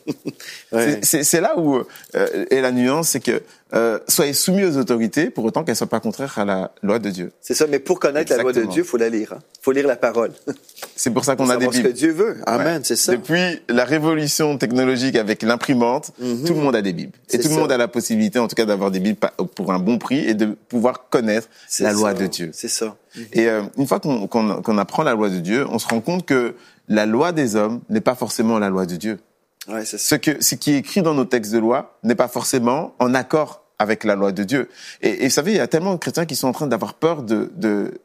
Exactement. 0.72 1.00
C'est 1.04 1.42
là 1.42 1.60
où 1.60 1.76
euh, 2.16 2.46
est 2.50 2.60
la 2.60 2.72
nuance, 2.72 3.10
c'est 3.10 3.20
que 3.20 3.44
euh, 3.74 4.00
soyez 4.08 4.34
soumis 4.34 4.66
aux 4.66 4.78
autorités 4.78 5.30
pour 5.30 5.46
autant 5.46 5.64
qu'elles 5.64 5.74
ne 5.74 5.78
soient 5.78 5.88
pas 5.88 6.02
contraires 6.02 6.38
à 6.38 6.46
la 6.46 6.72
loi 6.84 7.00
de 7.00 7.10
Dieu. 7.10 7.32
C'est 7.42 7.54
ça, 7.54 7.68
mais 7.68 7.80
pour 7.80 8.00
connaître 8.00 8.32
Exactement. 8.32 8.50
la 8.50 8.54
loi 8.54 8.64
de 8.68 8.72
Dieu, 8.72 8.84
il 8.84 8.88
faut 8.88 8.98
la 8.98 9.10
lire. 9.10 9.30
Il 9.32 9.36
hein. 9.36 9.42
faut 9.62 9.72
lire 9.72 9.88
la 9.88 9.96
parole. 9.96 10.32
C'est 10.96 11.12
pour 11.12 11.24
ça 11.24 11.36
qu'on 11.36 11.50
a 11.50 11.56
des 11.58 11.68
Bibles. 11.68 11.76
ce 11.76 11.82
que 11.82 11.88
Dieu 11.94 12.12
veut. 12.12 12.38
Amen, 12.46 12.78
ouais. 12.78 12.80
c'est 12.84 12.96
ça. 12.96 13.14
Depuis 13.14 13.62
la 13.70 13.86
révolution 13.86 14.58
technologique 14.58 15.16
avec 15.16 15.42
l'imprimante, 15.42 16.12
mm 16.20 16.26
-hmm. 16.26 16.46
tout 16.48 16.54
le 16.54 16.60
monde 16.60 16.76
a 16.76 16.82
des 16.82 16.94
Bibles. 16.94 17.14
Et 17.32 17.38
tout 17.38 17.44
ça. 17.48 17.50
le 17.50 17.56
monde 17.60 17.72
a 17.72 17.78
la 17.78 17.88
possibilité, 17.88 18.38
en 18.40 18.48
tout 18.48 18.56
cas, 18.56 18.66
d'avoir 18.66 18.92
des 18.92 19.00
Bibles 19.00 19.20
pour 19.56 19.72
un 19.72 19.80
bon 19.80 19.98
prix 19.98 20.20
et 20.30 20.34
de 20.36 20.48
pouvoir 20.70 21.10
connaître 21.10 21.48
la 21.80 21.94
loi 21.94 22.12
ça. 22.12 22.22
de 22.22 22.28
Dieu. 22.28 22.50
C'est 22.54 22.68
ça. 22.80 22.96
Et 23.34 23.48
euh, 23.48 23.64
une 23.78 23.88
fois 23.88 24.00
qu'on 24.00 24.28
qu 24.28 24.40
qu 24.66 24.72
apprend 24.80 25.04
la 25.04 25.14
loi 25.14 25.30
de 25.30 25.40
Dieu, 25.40 25.66
on 25.70 25.80
se 25.80 25.88
rend 25.88 26.02
compte 26.02 26.26
que 26.26 26.56
la 26.88 27.06
loi 27.06 27.32
des 27.32 27.56
hommes 27.56 27.82
n'est 27.90 28.02
pas 28.10 28.16
forcément 28.16 28.60
la 28.60 28.70
loi 28.70 28.86
de 28.86 28.96
Dieu. 28.98 29.18
Ouais, 29.68 29.86
ce, 29.86 30.16
que, 30.16 30.42
ce 30.44 30.56
qui 30.56 30.72
est 30.74 30.78
écrit 30.78 31.02
dans 31.02 31.14
nos 31.14 31.26
textes 31.26 31.52
de 31.54 31.60
loi 31.60 31.98
n'est 32.04 32.16
pas 32.16 32.28
forcément 32.28 32.96
en 33.00 33.14
accord 33.14 33.61
avec 33.82 34.04
la 34.04 34.16
loi 34.16 34.32
de 34.32 34.44
Dieu. 34.44 34.70
Et, 35.02 35.24
et, 35.24 35.28
vous 35.28 35.34
savez, 35.34 35.54
il 35.54 35.58
y 35.58 35.60
a 35.60 35.68
tellement 35.68 35.94
de 35.94 36.00
chrétiens 36.00 36.26
qui 36.26 36.36
sont 36.36 36.48
en 36.48 36.52
train 36.52 36.68
d'avoir 36.68 36.94
peur 36.94 37.24
de 37.24 37.52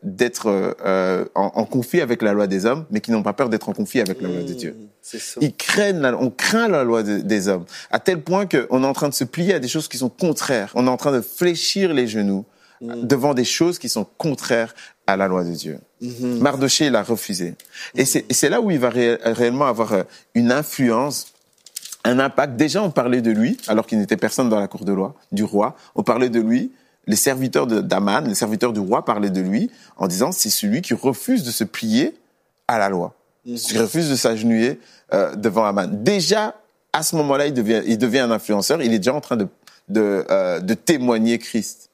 d'être 0.02 0.46
euh, 0.46 1.24
en, 1.34 1.52
en, 1.54 1.64
conflit 1.66 2.00
avec 2.00 2.22
la 2.22 2.32
loi 2.32 2.46
des 2.46 2.64
hommes, 2.64 2.86
mais 2.90 3.00
qui 3.00 3.10
n'ont 3.10 3.22
pas 3.22 3.34
peur 3.34 3.50
d'être 3.50 3.68
en 3.68 3.74
conflit 3.74 4.00
avec 4.00 4.22
la 4.22 4.28
loi 4.28 4.42
de 4.42 4.54
Dieu. 4.54 4.70
Mmh, 4.70 5.18
ça. 5.18 5.40
Ils 5.42 5.54
craignent, 5.54 6.00
la, 6.00 6.16
on 6.16 6.30
craint 6.30 6.68
la 6.68 6.82
loi 6.82 7.02
de, 7.02 7.18
des 7.18 7.48
hommes, 7.48 7.66
à 7.90 7.98
tel 7.98 8.22
point 8.22 8.46
qu'on 8.46 8.82
est 8.82 8.86
en 8.86 8.92
train 8.94 9.10
de 9.10 9.14
se 9.14 9.24
plier 9.24 9.54
à 9.54 9.58
des 9.58 9.68
choses 9.68 9.86
qui 9.86 9.98
sont 9.98 10.08
contraires. 10.08 10.72
On 10.74 10.86
est 10.86 10.90
en 10.90 10.96
train 10.96 11.12
de 11.12 11.20
fléchir 11.20 11.92
les 11.92 12.06
genoux 12.06 12.46
mmh. 12.80 13.06
devant 13.06 13.34
des 13.34 13.44
choses 13.44 13.78
qui 13.78 13.90
sont 13.90 14.06
contraires 14.16 14.74
à 15.06 15.18
la 15.18 15.28
loi 15.28 15.44
de 15.44 15.52
Dieu. 15.52 15.78
Mmh. 16.00 16.38
Mardoché 16.38 16.88
l'a 16.88 17.02
refusé. 17.02 17.54
Et 17.94 18.06
c'est 18.06 18.48
là 18.48 18.62
où 18.62 18.70
il 18.70 18.78
va 18.78 18.88
ré, 18.88 19.18
réellement 19.22 19.66
avoir 19.66 19.92
euh, 19.92 20.02
une 20.34 20.52
influence 20.52 21.34
un 22.06 22.18
impact. 22.18 22.56
Déjà, 22.56 22.82
on 22.82 22.90
parlait 22.90 23.20
de 23.20 23.30
lui, 23.30 23.58
alors 23.68 23.86
qu'il 23.86 23.98
n'était 23.98 24.16
personne 24.16 24.48
dans 24.48 24.60
la 24.60 24.68
cour 24.68 24.84
de 24.84 24.92
loi, 24.92 25.14
du 25.32 25.44
roi. 25.44 25.76
On 25.94 26.02
parlait 26.02 26.28
de 26.28 26.40
lui. 26.40 26.72
Les 27.08 27.16
serviteurs 27.16 27.66
d'Aman, 27.66 28.26
les 28.26 28.34
serviteurs 28.34 28.72
du 28.72 28.80
roi 28.80 29.04
parlaient 29.04 29.30
de 29.30 29.40
lui 29.40 29.70
en 29.96 30.08
disant 30.08 30.32
c'est 30.32 30.50
celui 30.50 30.82
qui 30.82 30.92
refuse 30.92 31.44
de 31.44 31.52
se 31.52 31.62
plier 31.62 32.16
à 32.66 32.78
la 32.78 32.88
loi, 32.88 33.14
mmh. 33.44 33.54
qui 33.54 33.78
refuse 33.78 34.10
de 34.10 34.16
s'agenouiller 34.16 34.80
euh, 35.14 35.36
devant 35.36 35.64
Aman. 35.64 35.88
Déjà, 36.02 36.56
à 36.92 37.04
ce 37.04 37.14
moment-là, 37.14 37.46
il 37.46 37.54
devient, 37.54 37.82
il 37.86 37.98
devient 37.98 38.18
un 38.20 38.32
influenceur. 38.32 38.82
Il 38.82 38.92
est 38.92 38.98
déjà 38.98 39.14
en 39.14 39.20
train 39.20 39.36
de, 39.36 39.46
de, 39.88 40.24
euh, 40.30 40.58
de 40.58 40.74
témoigner 40.74 41.38
Christ. 41.38 41.90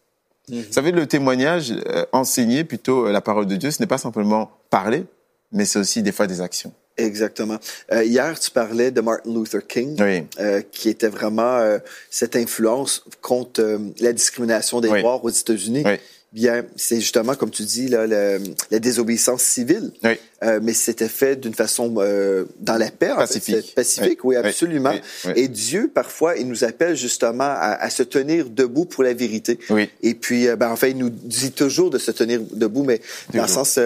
Mmh. 0.48 0.60
Vous 0.60 0.72
savez, 0.72 0.92
le 0.92 1.06
témoignage, 1.06 1.74
euh, 1.88 2.06
enseigner 2.12 2.64
plutôt 2.64 3.10
la 3.10 3.20
parole 3.20 3.46
de 3.46 3.56
Dieu, 3.56 3.70
ce 3.70 3.82
n'est 3.82 3.86
pas 3.86 3.98
simplement 3.98 4.50
parler, 4.70 5.04
mais 5.52 5.66
c'est 5.66 5.78
aussi 5.78 6.02
des 6.02 6.12
fois 6.12 6.26
des 6.26 6.40
actions. 6.40 6.72
Exactement. 6.96 7.58
Euh, 7.92 8.04
hier, 8.04 8.38
tu 8.38 8.50
parlais 8.50 8.90
de 8.90 9.00
Martin 9.00 9.32
Luther 9.32 9.66
King, 9.66 9.96
oui. 10.00 10.24
euh, 10.40 10.60
qui 10.72 10.88
était 10.88 11.08
vraiment 11.08 11.58
euh, 11.58 11.78
cette 12.10 12.36
influence 12.36 13.04
contre 13.20 13.62
euh, 13.62 13.78
la 14.00 14.12
discrimination 14.12 14.80
des 14.80 14.88
oui. 14.88 15.02
Noirs 15.02 15.24
aux 15.24 15.30
États-Unis. 15.30 15.82
Oui. 15.86 15.94
Bien, 16.32 16.64
c'est 16.76 16.98
justement, 16.98 17.34
comme 17.34 17.50
tu 17.50 17.62
dis, 17.62 17.88
là, 17.88 18.06
le, 18.06 18.38
la 18.70 18.78
désobéissance 18.78 19.42
civile. 19.42 19.90
Oui. 20.02 20.12
Euh, 20.42 20.60
mais 20.62 20.72
c'était 20.72 21.08
fait 21.08 21.36
d'une 21.36 21.52
façon 21.52 21.94
euh, 21.98 22.46
dans 22.58 22.78
la 22.78 22.90
paix. 22.90 23.10
Pacifique. 23.14 23.54
En 23.54 23.60
fait. 23.60 23.74
Pacifique, 23.74 24.24
oui, 24.24 24.36
absolument. 24.36 24.94
Et 25.36 25.48
Dieu, 25.48 25.90
parfois, 25.92 26.36
il 26.38 26.48
nous 26.48 26.64
appelle 26.64 26.96
justement 26.96 27.44
à, 27.44 27.76
à, 27.78 27.90
se 27.90 28.02
tenir 28.02 28.48
debout 28.48 28.86
pour 28.86 29.04
la 29.04 29.12
vérité. 29.12 29.58
Oui. 29.68 29.90
Et 30.02 30.14
puis, 30.14 30.46
ben, 30.56 30.70
en 30.70 30.76
fait, 30.76 30.92
il 30.92 30.96
nous 30.96 31.10
dit 31.10 31.52
toujours 31.52 31.90
de 31.90 31.98
se 31.98 32.10
tenir 32.10 32.40
debout, 32.52 32.82
mais 32.84 32.98
toujours. 32.98 33.34
dans 33.34 33.42
le 33.42 33.48
sens 33.48 33.78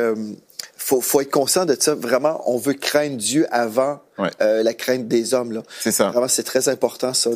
faut, 0.86 1.00
faut 1.00 1.20
être 1.20 1.32
conscient 1.32 1.64
de 1.66 1.76
ça. 1.78 1.96
Vraiment, 1.96 2.40
on 2.46 2.58
veut 2.58 2.74
craindre 2.74 3.16
Dieu 3.16 3.44
avant 3.50 3.98
ouais. 4.18 4.30
euh, 4.40 4.62
la 4.62 4.72
crainte 4.72 5.08
des 5.08 5.34
hommes. 5.34 5.50
Là. 5.50 5.62
C'est 5.80 5.90
ça. 5.90 6.10
Vraiment, 6.10 6.28
c'est 6.28 6.44
très 6.44 6.68
important 6.68 7.12
ça 7.12 7.30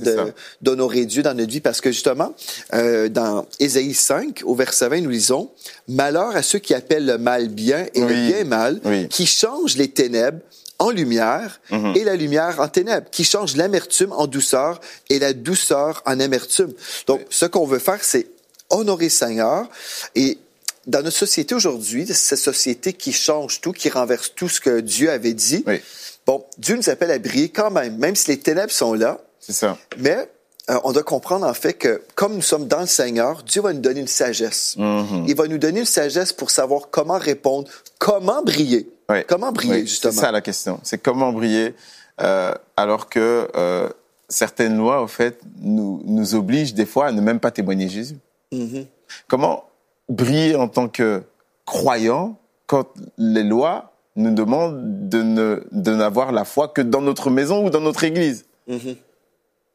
d'honorer 0.63 1.05
Dieu 1.05 1.25
dans 1.25 1.35
notre 1.35 1.51
vie 1.51 1.61
parce 1.61 1.81
que 1.81 1.91
justement, 1.91 2.33
euh, 2.75 3.09
dans 3.09 3.47
Ésaïe 3.59 3.93
5, 3.95 4.43
au 4.45 4.55
verset 4.55 4.89
20, 4.89 5.01
nous 5.01 5.11
lisons 5.11 5.51
Malheur 5.89 6.37
à 6.37 6.43
ceux 6.43 6.61
qui 6.61 6.75
appellent 6.75 7.07
le 7.07 7.19
mal 7.19 7.49
bien 7.49 7.87
et 7.95 8.03
oui. 8.05 8.09
le 8.09 8.27
bien 8.29 8.45
mal, 8.45 8.81
oui. 8.85 9.09
qui 9.09 9.27
changent 9.27 9.77
les 9.77 9.89
ténèbres 9.91 10.39
en 10.79 10.91
lumière 10.91 11.61
Mhm. 11.73 11.93
et 11.97 12.05
la 12.05 12.15
lumière 12.15 12.61
en 12.61 12.69
ténèbres, 12.69 13.09
qui 13.11 13.25
changent 13.25 13.57
l'amertume 13.57 14.13
en 14.13 14.27
douceur 14.29 14.81
et 15.09 15.19
la 15.19 15.33
douceur 15.33 16.03
en 16.07 16.21
amertume. 16.21 16.73
Donc, 17.09 17.19
oui. 17.21 17.27
ce 17.31 17.47
qu'on 17.47 17.67
veut 17.67 17.81
faire, 17.81 17.99
c'est 18.03 18.27
honorer 18.71 19.09
Seigneur 19.09 19.69
et 20.15 20.39
dans 20.87 21.03
notre 21.03 21.17
société 21.17 21.55
aujourd'hui, 21.55 22.07
cette 22.07 22.39
société 22.39 22.93
qui 22.93 23.13
change 23.13 23.61
tout, 23.61 23.73
qui 23.73 23.89
renverse 23.91 24.33
tout 24.35 24.49
ce 24.49 24.61
que 24.61 24.81
Dieu 24.81 25.11
avait 25.11 25.35
dit, 25.35 25.63
oui. 25.67 25.81
bon, 26.27 26.45
Dieu 26.59 26.77
nous 26.77 26.89
appelle 26.89 27.11
à 27.11 27.19
briller 27.19 27.51
quand 27.51 27.71
même, 27.71 27.97
même 27.99 28.17
si 28.17 28.31
les 28.31 28.39
ténèbres 28.39 28.73
sont 28.73 28.95
là. 28.95 29.21
C'est 29.41 29.53
ça. 29.53 29.77
Mais 29.99 30.29
euh, 30.71 30.79
on 30.85 30.93
doit 30.93 31.03
comprendre 31.03 31.47
en 31.47 31.55
fait 31.55 31.75
que 31.75 32.03
comme 32.15 32.35
nous 32.35 32.43
sommes 32.43 32.67
dans 32.67 32.81
le 32.81 32.87
Seigneur, 32.87 33.43
Dieu 33.43 33.63
va 33.63 33.73
nous 33.73 33.81
donner 33.81 34.01
une 34.01 34.07
sagesse. 34.07 34.77
Mhm. 34.79 35.27
Il 35.29 35.37
va 35.37 35.47
nous 35.47 35.59
donner 35.59 35.81
une 35.81 35.87
sagesse 35.87 36.33
pour 36.33 36.51
savoir 36.51 36.89
comment 36.91 37.19
répondre, 37.19 37.71
comment 37.99 38.43
briller. 38.43 38.89
Comment 39.27 39.51
briller, 39.51 39.81
justement. 39.87 40.13
C'est 40.15 40.21
ça 40.21 40.31
la 40.31 40.41
question. 40.41 40.79
C'est 40.85 40.99
comment 40.99 41.33
briller 41.33 41.75
euh, 42.21 42.55
alors 42.77 43.09
que 43.09 43.49
euh, 43.57 43.89
certaines 44.29 44.77
lois, 44.77 45.03
au 45.03 45.09
fait, 45.09 45.41
nous, 45.61 46.01
nous 46.05 46.35
obligent 46.35 46.75
des 46.75 46.87
fois 46.87 47.07
à 47.07 47.13
ne 47.13 47.21
même 47.21 47.41
pas 47.41 47.51
témoigner 47.51 47.89
Jésus. 47.89 48.19
Mhm. 48.53 48.87
Comment 49.27 49.65
briller 50.11 50.57
en 50.57 50.69
tant 50.69 50.89
que 50.89 51.23
croyant 51.65 52.37
quand 52.67 52.87
les 53.17 53.43
lois 53.45 53.93
nous 54.17 54.35
demandent 54.35 55.09
de 55.09 55.23
ne 55.23 55.63
de 55.73 55.95
n'avoir 55.95 56.33
la 56.33 56.45
foi 56.45 56.69
que 56.69 56.83
dans 56.83 57.01
notre 57.01 57.31
maison 57.31 57.65
ou 57.67 57.71
dans 57.71 57.81
notre 57.81 58.05
église 58.05 58.45
Mhm. 58.69 58.95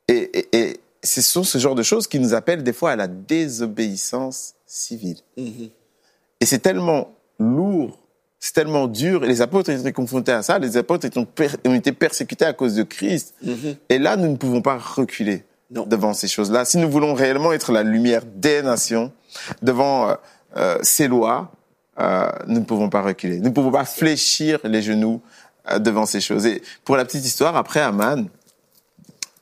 Et, 0.08 0.16
et, 0.40 0.58
et 0.58 0.80
ce 1.04 1.22
sont 1.22 1.44
ce 1.44 1.58
genre 1.58 1.76
de 1.76 1.84
choses 1.84 2.08
qui 2.08 2.20
nous 2.20 2.34
appellent 2.34 2.64
des 2.64 2.72
fois 2.74 2.92
à 2.92 2.96
la 2.96 3.08
désobéissance 3.08 4.54
civile. 4.66 5.18
Mhm. 5.38 5.70
Et 6.40 6.46
c'est 6.46 6.60
tellement 6.60 7.10
lourd, 7.40 7.98
c'est 8.40 8.54
tellement 8.54 8.88
dur. 8.88 9.24
Et 9.24 9.28
les 9.28 9.42
apôtres 9.42 9.70
étaient 9.72 9.92
confrontés 9.92 10.32
à 10.32 10.44
ça. 10.44 10.60
Les 10.60 10.78
apôtres 10.78 11.08
ont, 11.18 11.26
per- 11.26 11.50
ont 11.66 11.74
été 11.74 11.92
persécutés 11.92 12.46
à 12.46 12.54
cause 12.54 12.76
de 12.76 12.84
Christ. 12.84 13.34
Mhm. 13.44 13.76
Et 13.90 13.98
là, 14.00 14.16
nous 14.16 14.30
ne 14.30 14.36
pouvons 14.38 14.62
pas 14.62 14.78
reculer 14.78 15.44
Non. 15.72 15.86
devant 15.86 16.14
ces 16.14 16.28
choses-là. 16.28 16.64
Si 16.66 16.78
nous 16.78 16.90
voulons 16.90 17.14
réellement 17.14 17.52
être 17.52 17.72
la 17.72 17.84
lumière 17.84 18.24
des 18.36 18.62
nations 18.62 19.12
devant 19.62 20.10
euh, 20.10 20.16
euh, 20.58 20.78
ces 20.82 21.08
lois, 21.08 21.52
euh, 22.00 22.30
nous 22.48 22.60
ne 22.60 22.66
pouvons 22.66 22.90
pas 22.90 23.02
reculer. 23.02 23.38
Nous 23.38 23.50
ne 23.50 23.54
pouvons 23.54 23.72
pas 23.72 23.86
fléchir 23.86 24.60
les 24.64 24.82
genoux 24.82 25.22
euh, 25.70 25.80
devant 25.80 26.06
ces 26.06 26.22
choses. 26.22 26.46
Et 26.46 26.62
pour 26.84 26.98
la 26.98 27.06
petite 27.06 27.26
histoire, 27.26 27.56
après 27.56 27.82
Aman, 27.82 28.28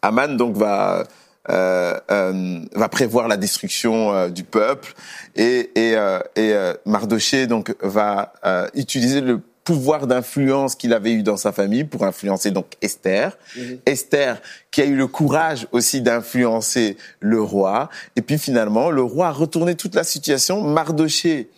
Aman 0.01 0.37
donc 0.37 0.55
va 0.55 1.05
euh, 1.49 1.99
euh, 2.09 2.59
va 2.73 2.87
prévoir 2.87 3.27
la 3.27 3.35
destruction 3.35 4.29
du 4.29 4.43
peuple 4.43 4.93
et 5.35 5.71
et, 5.75 5.97
et 6.37 6.53
Mardoché 6.85 7.47
donc 7.47 7.75
va 7.81 8.31
utiliser 8.75 9.19
le 9.19 9.41
pouvoir 9.63 10.07
d'influence 10.07 10.75
qu'il 10.75 10.93
avait 10.93 11.13
eu 11.13 11.23
dans 11.23 11.37
sa 11.37 11.51
famille 11.51 11.83
pour 11.83 12.03
influencer 12.03 12.51
donc 12.51 12.65
Esther. 12.81 13.37
Esther 13.85 14.41
qui 14.71 14.81
a 14.81 14.85
eu 14.85 14.95
le 14.95 15.07
courage 15.07 15.67
aussi 15.71 16.01
d'influencer 16.01 16.97
le 17.19 17.41
roi 17.41 17.89
et 18.15 18.21
puis 18.21 18.37
finalement 18.37 18.89
le 18.89 19.01
roi 19.01 19.27
a 19.27 19.31
retourné 19.31 19.75
toute 19.75 19.95
la 19.95 20.03
situation. 20.03 20.61
Mardoché 20.61 21.49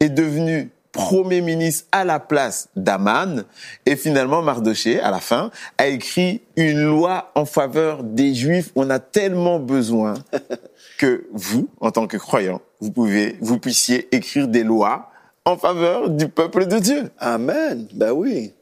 est 0.00 0.08
devenu 0.08 0.70
premier 0.92 1.40
ministre 1.40 1.86
à 1.92 2.04
la 2.04 2.18
place 2.18 2.68
d'Aman 2.74 3.44
et 3.86 3.96
finalement 3.96 4.42
Mardoché 4.42 5.00
à 5.00 5.10
la 5.10 5.20
fin 5.20 5.50
a 5.78 5.86
écrit 5.86 6.42
une 6.56 6.82
loi 6.82 7.30
en 7.34 7.44
faveur 7.44 8.02
des 8.02 8.34
juifs 8.34 8.70
on 8.74 8.90
a 8.90 8.98
tellement 8.98 9.60
besoin 9.60 10.14
que 10.98 11.28
vous 11.32 11.68
en 11.80 11.92
tant 11.92 12.08
que 12.08 12.16
croyants 12.16 12.60
vous 12.80 12.90
pouvez 12.90 13.36
vous 13.40 13.58
puissiez 13.58 14.08
écrire 14.14 14.48
des 14.48 14.64
lois 14.64 15.09
en 15.44 15.56
faveur 15.56 16.10
du 16.10 16.28
peuple 16.28 16.66
de 16.66 16.78
Dieu 16.78 17.10
Amen. 17.18 17.86
Ben 17.92 18.12
oui. 18.12 18.52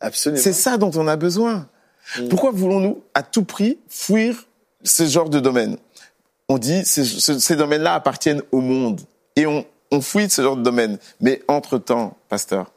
Absolument. 0.00 0.40
c'est 0.42 0.52
ça 0.52 0.76
dont 0.76 0.90
on 0.94 1.08
a 1.08 1.16
besoin 1.16 1.66
pourquoi 2.30 2.52
voulons-nous 2.52 3.02
à 3.12 3.22
tout 3.22 3.44
prix 3.44 3.78
fuir 3.88 4.46
ce 4.82 5.04
genre 5.06 5.28
de 5.28 5.40
domaine? 5.40 5.76
On 6.48 6.56
dit 6.56 6.82
ces, 6.86 7.04
ce- 7.04 7.38
ces 7.38 7.54
domaines-là 7.56 7.92
appartiennent 7.94 8.40
au 8.50 8.60
monde 8.62 9.02
et 9.36 9.46
on, 9.46 9.66
on 9.90 10.00
fuit 10.00 10.30
ce 10.30 10.40
genre 10.40 10.56
de 10.56 10.62
domaine. 10.62 10.96
Mais 11.20 11.42
entre-temps, 11.48 12.16
pasteur, 12.30 12.72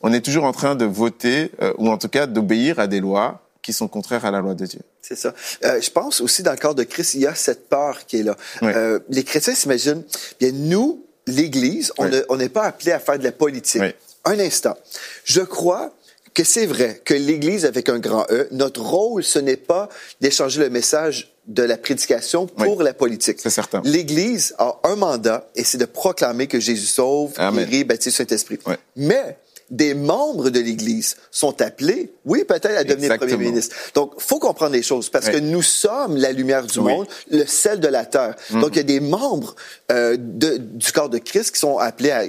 on 0.00 0.12
est 0.12 0.20
toujours 0.20 0.44
en 0.44 0.52
train 0.52 0.76
de 0.76 0.84
voter 0.84 1.50
euh, 1.60 1.72
ou 1.78 1.88
en 1.88 1.98
tout 1.98 2.08
cas 2.08 2.26
d'obéir 2.28 2.78
à 2.78 2.86
des 2.86 3.00
lois 3.00 3.40
qui 3.62 3.72
sont 3.72 3.88
contraires 3.88 4.24
à 4.24 4.30
la 4.30 4.40
loi 4.40 4.54
de 4.54 4.64
Dieu. 4.66 4.80
C'est 5.02 5.16
ça. 5.16 5.34
Euh, 5.64 5.80
je 5.80 5.90
pense 5.90 6.20
aussi 6.20 6.44
dans 6.44 6.52
le 6.52 6.58
corps 6.58 6.76
de 6.76 6.84
Christ, 6.84 7.14
il 7.14 7.22
y 7.22 7.26
a 7.26 7.34
cette 7.34 7.68
peur 7.68 8.06
qui 8.06 8.18
est 8.20 8.22
là. 8.22 8.36
Oui. 8.62 8.68
Euh, 8.72 9.00
les 9.08 9.24
chrétiens 9.24 9.54
s'imaginent, 9.56 10.04
bien 10.38 10.52
nous, 10.52 11.04
l'Église, 11.28 11.92
on 11.98 12.04
Oui. 12.06 12.38
n'est 12.38 12.48
pas 12.48 12.64
appelé 12.64 12.92
à 12.92 12.98
faire 12.98 13.18
de 13.18 13.24
la 13.24 13.32
politique. 13.32 13.80
Oui. 13.82 13.94
Un 14.24 14.38
instant. 14.40 14.76
Je 15.24 15.40
crois 15.40 15.92
que 16.34 16.44
c'est 16.44 16.66
vrai 16.66 17.00
que 17.04 17.14
l'Église 17.14 17.64
avec 17.64 17.88
un 17.88 17.98
grand 17.98 18.24
E, 18.30 18.48
notre 18.52 18.80
rôle, 18.82 19.24
ce 19.24 19.38
n'est 19.38 19.56
pas 19.56 19.88
d'échanger 20.20 20.60
le 20.60 20.70
message 20.70 21.34
de 21.46 21.62
la 21.62 21.78
prédication 21.78 22.46
pour 22.46 22.76
Oui. 22.78 22.84
la 22.84 22.92
politique. 22.92 23.38
C'est 23.42 23.50
certain. 23.50 23.80
L'Église 23.84 24.54
a 24.58 24.78
un 24.84 24.96
mandat 24.96 25.48
et 25.56 25.64
c'est 25.64 25.78
de 25.78 25.86
proclamer 25.86 26.46
que 26.46 26.60
Jésus 26.60 26.86
sauve, 26.86 27.32
Amen. 27.38 27.64
guérit, 27.64 27.84
baptise 27.84 28.14
Saint-Esprit. 28.14 28.58
Oui. 28.66 28.74
Mais 28.96 29.38
des 29.70 29.94
membres 29.94 30.50
de 30.50 30.60
l'Église 30.60 31.16
sont 31.30 31.60
appelés, 31.60 32.12
oui, 32.24 32.44
peut-être 32.44 32.66
à 32.76 32.84
devenir 32.84 33.12
Exactement. 33.12 33.30
premier 33.36 33.50
ministre. 33.50 33.76
Donc, 33.94 34.12
faut 34.18 34.38
comprendre 34.38 34.72
les 34.72 34.82
choses 34.82 35.10
parce 35.10 35.26
Oui. 35.26 35.32
que 35.32 35.38
nous 35.38 35.62
sommes 35.62 36.16
la 36.16 36.32
lumière 36.32 36.64
du 36.66 36.78
Oui. 36.78 36.92
monde, 36.92 37.06
le 37.30 37.44
sel 37.46 37.78
de 37.80 37.88
la 37.88 38.06
terre. 38.06 38.34
Donc, 38.52 38.70
il 38.72 38.76
y 38.76 38.80
a 38.80 38.84
des 38.84 39.00
membres 39.00 39.54
euh, 39.90 40.16
de- 40.18 40.56
du 40.58 40.90
corps 40.92 41.08
de 41.10 41.18
Christ 41.18 41.52
qui 41.54 41.60
sont 41.60 41.78
appelés 41.78 42.10
à 42.10 42.22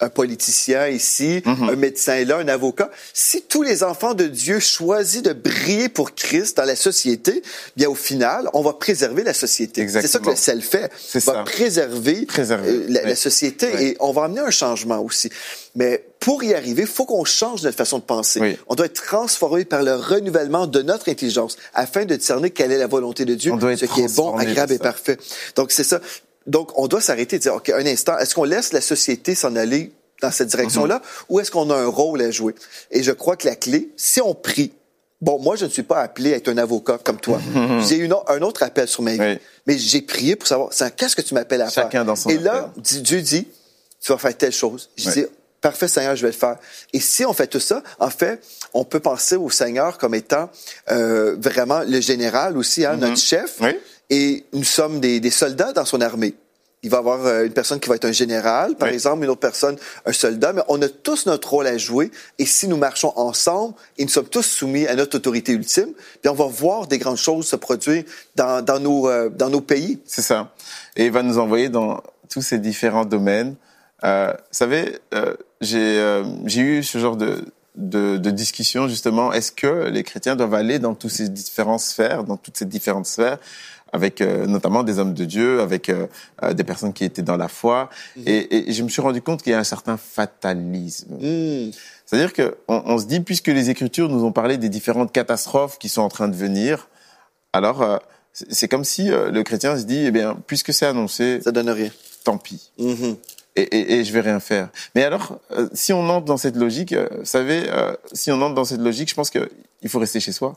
un 0.00 0.08
politicien 0.08 0.88
ici, 0.88 1.42
un 1.46 1.76
médecin 1.76 2.24
là, 2.24 2.38
un 2.38 2.48
avocat. 2.48 2.90
Si 3.12 3.42
tous 3.42 3.62
les 3.62 3.82
enfants 3.82 4.14
de 4.14 4.26
Dieu 4.26 4.58
choisissent 4.60 5.22
de 5.22 5.32
briller 5.32 5.88
pour 5.88 6.14
Christ 6.14 6.56
dans 6.56 6.64
la 6.64 6.76
société, 6.76 7.42
bien 7.76 7.88
au 7.88 7.94
final, 7.94 8.50
on 8.52 8.62
va 8.62 8.74
préserver 8.74 9.22
la 9.22 9.34
société. 9.34 9.86
C'est 9.88 10.06
ça 10.06 10.18
que 10.18 10.30
le 10.30 10.36
sel 10.36 10.62
fait. 10.62 10.90
C'est 10.98 11.24
va 11.24 11.32
ça. 11.32 11.42
préserver, 11.44 12.26
Préserver. 12.26 12.68
euh, 12.68 12.86
la, 12.88 13.16
société 13.16 13.70
Oui. 13.74 13.82
et 13.84 13.96
on 14.00 14.12
va 14.12 14.24
amener 14.24 14.40
un 14.40 14.50
changement 14.50 15.00
aussi. 15.00 15.30
Mais 15.76 16.04
pour 16.20 16.42
y 16.44 16.54
arriver, 16.54 16.82
il 16.82 16.88
faut 16.88 17.04
qu'on 17.04 17.24
change 17.24 17.62
notre 17.62 17.76
façon 17.76 17.98
de 17.98 18.04
penser. 18.04 18.40
Oui. 18.40 18.56
On 18.68 18.74
doit 18.74 18.86
être 18.86 19.02
transformé 19.02 19.64
par 19.64 19.82
le 19.82 19.94
renouvellement 19.94 20.66
de 20.66 20.82
notre 20.82 21.08
intelligence 21.10 21.56
afin 21.74 22.04
de 22.04 22.14
discerner 22.14 22.50
quelle 22.50 22.72
est 22.72 22.78
la 22.78 22.86
volonté 22.86 23.24
de 23.24 23.34
Dieu, 23.34 23.52
On 23.52 23.60
ce 23.76 23.84
qui 23.84 24.02
est 24.02 24.16
bon, 24.16 24.36
agréable 24.36 24.72
et 24.72 24.78
parfait. 24.78 25.18
Donc 25.56 25.70
c'est 25.70 25.84
ça. 25.84 26.00
Donc 26.46 26.70
on 26.78 26.86
doit 26.88 27.00
s'arrêter 27.00 27.36
et 27.36 27.38
dire, 27.38 27.54
OK, 27.54 27.70
un 27.70 27.86
instant, 27.86 28.18
est-ce 28.18 28.34
qu'on 28.34 28.44
laisse 28.44 28.72
la 28.72 28.80
société 28.80 29.34
s'en 29.34 29.56
aller 29.56 29.92
dans 30.22 30.30
cette 30.30 30.48
direction-là 30.48 30.98
Mm-hmm. 30.98 31.24
ou 31.28 31.40
est-ce 31.40 31.50
qu'on 31.50 31.70
a 31.70 31.74
un 31.76 31.86
rôle 31.86 32.22
à 32.22 32.30
jouer? 32.30 32.54
Et 32.90 33.02
je 33.02 33.12
crois 33.12 33.36
que 33.36 33.46
la 33.48 33.56
clé, 33.56 33.90
si 33.96 34.20
on 34.20 34.34
prie, 34.34 34.72
Bon, 35.20 35.38
moi, 35.38 35.56
je 35.56 35.64
ne 35.64 35.70
suis 35.70 35.84
pas 35.84 36.00
appelé 36.02 36.34
à 36.34 36.36
être 36.36 36.48
un 36.48 36.58
avocat 36.58 36.98
comme 37.02 37.18
toi. 37.18 37.40
J'ai 37.88 37.96
eu 37.96 38.04
une 38.04 38.12
o- 38.12 38.24
un 38.28 38.42
autre 38.42 38.62
appel 38.62 38.86
sur 38.86 39.00
ma 39.02 39.12
vie. 39.12 39.20
Oui. 39.20 39.38
Mais 39.66 39.78
j'ai 39.78 40.02
prié 40.02 40.36
pour 40.36 40.46
savoir, 40.46 40.68
qu'est-ce 40.96 41.16
que 41.16 41.22
tu 41.22 41.32
m'appelles 41.32 41.62
à 41.62 41.70
faire? 41.70 41.84
Chacun 41.84 42.04
dans 42.04 42.16
son 42.16 42.28
Et 42.28 42.36
là, 42.36 42.70
appel. 42.76 43.02
Dieu 43.02 43.22
dit, 43.22 43.48
tu 44.02 44.12
vas 44.12 44.18
faire 44.18 44.36
telle 44.36 44.52
chose. 44.52 44.90
Je 44.96 45.08
Ouais. 45.08 45.14
dis, 45.14 45.24
parfait 45.62 45.88
Seigneur, 45.88 46.14
je 46.14 46.22
vais 46.22 46.32
le 46.32 46.36
faire. 46.36 46.56
Et 46.92 47.00
si 47.00 47.24
on 47.24 47.32
fait 47.32 47.46
tout 47.46 47.60
ça, 47.60 47.82
en 48.00 48.10
fait, 48.10 48.38
on 48.74 48.84
peut 48.84 49.00
penser 49.00 49.36
au 49.36 49.48
Seigneur 49.48 49.96
comme 49.96 50.14
étant 50.14 50.50
euh, 50.90 51.36
vraiment 51.38 51.80
le 51.88 52.00
général 52.02 52.58
aussi, 52.58 52.84
hein, 52.84 52.96
notre 52.96 53.16
chef. 53.16 53.54
Oui. 53.62 53.78
Et 54.10 54.44
nous 54.52 54.64
sommes 54.64 55.00
des, 55.00 55.20
des 55.20 55.30
soldats 55.30 55.72
dans 55.72 55.84
son 55.84 56.00
armée. 56.00 56.34
Il 56.82 56.90
va 56.90 56.98
y 56.98 57.00
avoir 57.00 57.24
euh, 57.24 57.46
une 57.46 57.52
personne 57.52 57.80
qui 57.80 57.88
va 57.88 57.94
être 57.94 58.04
un 58.04 58.12
général, 58.12 58.74
par 58.76 58.88
Oui. 58.88 58.94
exemple, 58.94 59.24
une 59.24 59.30
autre 59.30 59.40
personne, 59.40 59.76
un 60.04 60.12
soldat, 60.12 60.52
mais 60.52 60.60
on 60.68 60.82
a 60.82 60.88
tous 60.88 61.24
notre 61.24 61.48
rôle 61.48 61.66
à 61.66 61.78
jouer. 61.78 62.10
Et 62.38 62.44
si 62.44 62.68
nous 62.68 62.76
marchons 62.76 63.12
ensemble 63.16 63.74
et 63.96 64.04
nous 64.04 64.10
sommes 64.10 64.28
tous 64.28 64.42
soumis 64.42 64.86
à 64.86 64.94
notre 64.94 65.16
autorité 65.16 65.52
ultime, 65.52 65.94
puis 66.20 66.28
on 66.28 66.34
va 66.34 66.44
voir 66.44 66.86
des 66.86 66.98
grandes 66.98 67.16
choses 67.16 67.46
se 67.46 67.56
produire 67.56 68.04
dans, 68.36 68.62
dans, 68.62 68.80
nos, 68.80 69.08
euh, 69.08 69.30
dans 69.30 69.48
nos 69.48 69.62
pays. 69.62 69.98
C'est 70.04 70.20
ça. 70.20 70.52
Et 70.96 71.06
il 71.06 71.10
va 71.10 71.22
nous 71.22 71.38
envoyer 71.38 71.70
dans 71.70 72.02
tous 72.28 72.42
ces 72.42 72.58
différents 72.58 73.06
domaines. 73.06 73.54
Euh, 74.04 74.32
vous 74.34 74.42
savez, 74.50 74.98
j'ai 75.62 75.98
euh, 75.98 76.24
j'ai 76.44 76.60
eu 76.60 76.82
ce 76.82 76.98
genre 76.98 77.16
de, 77.16 77.42
de, 77.76 78.18
de 78.18 78.30
discussion 78.30 78.88
justement. 78.88 79.32
Est-ce 79.32 79.52
que 79.52 79.88
les 79.88 80.02
chrétiens 80.02 80.36
doivent 80.36 80.52
aller 80.54 80.78
dans 80.78 80.94
toutes 80.94 81.12
ces 81.12 81.30
différentes 81.30 81.80
sphères, 81.80 82.24
dans 82.24 82.36
toutes 82.36 82.58
ces 82.58 82.66
différentes 82.66 83.06
sphères, 83.06 83.38
avec 83.94 84.20
euh, 84.20 84.46
notamment 84.46 84.82
des 84.82 84.98
hommes 84.98 85.14
de 85.14 85.24
Dieu, 85.24 85.60
avec 85.60 85.88
euh, 85.88 86.06
euh, 86.42 86.52
des 86.52 86.64
personnes 86.64 86.92
qui 86.92 87.04
étaient 87.04 87.22
dans 87.22 87.36
la 87.36 87.48
foi. 87.48 87.88
et, 88.26 88.68
et 88.68 88.72
je 88.72 88.82
me 88.82 88.88
suis 88.88 89.00
rendu 89.00 89.22
compte 89.22 89.40
qu'il 89.42 89.52
y 89.52 89.54
a 89.54 89.58
un 89.60 89.64
certain 89.76 89.96
fatalisme. 89.96 91.14
Hmm. 91.14 91.70
C'est-à-dire 92.04 92.32
que 92.32 92.56
on, 92.68 92.82
on 92.86 92.98
se 92.98 93.06
dit, 93.06 93.20
puisque 93.20 93.48
les 93.48 93.70
Écritures 93.70 94.08
nous 94.08 94.24
ont 94.24 94.32
parlé 94.32 94.58
des 94.58 94.68
différentes 94.68 95.12
catastrophes 95.12 95.78
qui 95.78 95.88
sont 95.88 96.02
en 96.02 96.08
train 96.16 96.28
de 96.28 96.36
venir, 96.36 96.88
alors 97.52 97.82
euh, 97.82 97.96
c'est 98.32 98.52
c'est 98.52 98.68
comme 98.68 98.84
si 98.84 99.10
euh, 99.12 99.30
le 99.30 99.42
chrétien 99.44 99.78
se 99.78 99.84
dit, 99.84 100.04
eh 100.06 100.10
bien, 100.10 100.36
puisque 100.48 100.72
c'est 100.74 100.86
annoncé, 100.86 101.40
Ça 101.40 101.52
donne 101.52 101.70
rien. 101.70 101.90
tant 102.24 102.36
pis. 102.36 102.72
Mhm. 102.78 103.16
Et, 103.56 103.62
et, 103.62 103.92
et 104.00 104.04
je 104.04 104.12
vais 104.12 104.22
rien 104.22 104.40
faire. 104.40 104.68
Mais 104.96 105.04
alors, 105.04 105.38
euh, 105.52 105.68
si 105.72 105.92
on 105.92 106.08
entre 106.08 106.24
dans 106.26 106.36
cette 106.36 106.56
logique, 106.56 106.92
euh, 106.92 107.08
vous 107.20 107.24
savez, 107.24 107.62
euh, 107.68 107.94
si 108.12 108.32
on 108.32 108.42
entre 108.42 108.54
dans 108.56 108.64
cette 108.64 108.80
logique, 108.80 109.08
je 109.08 109.14
pense 109.14 109.30
qu'il 109.30 109.88
faut 109.88 110.00
rester 110.00 110.18
chez 110.18 110.32
soi 110.32 110.56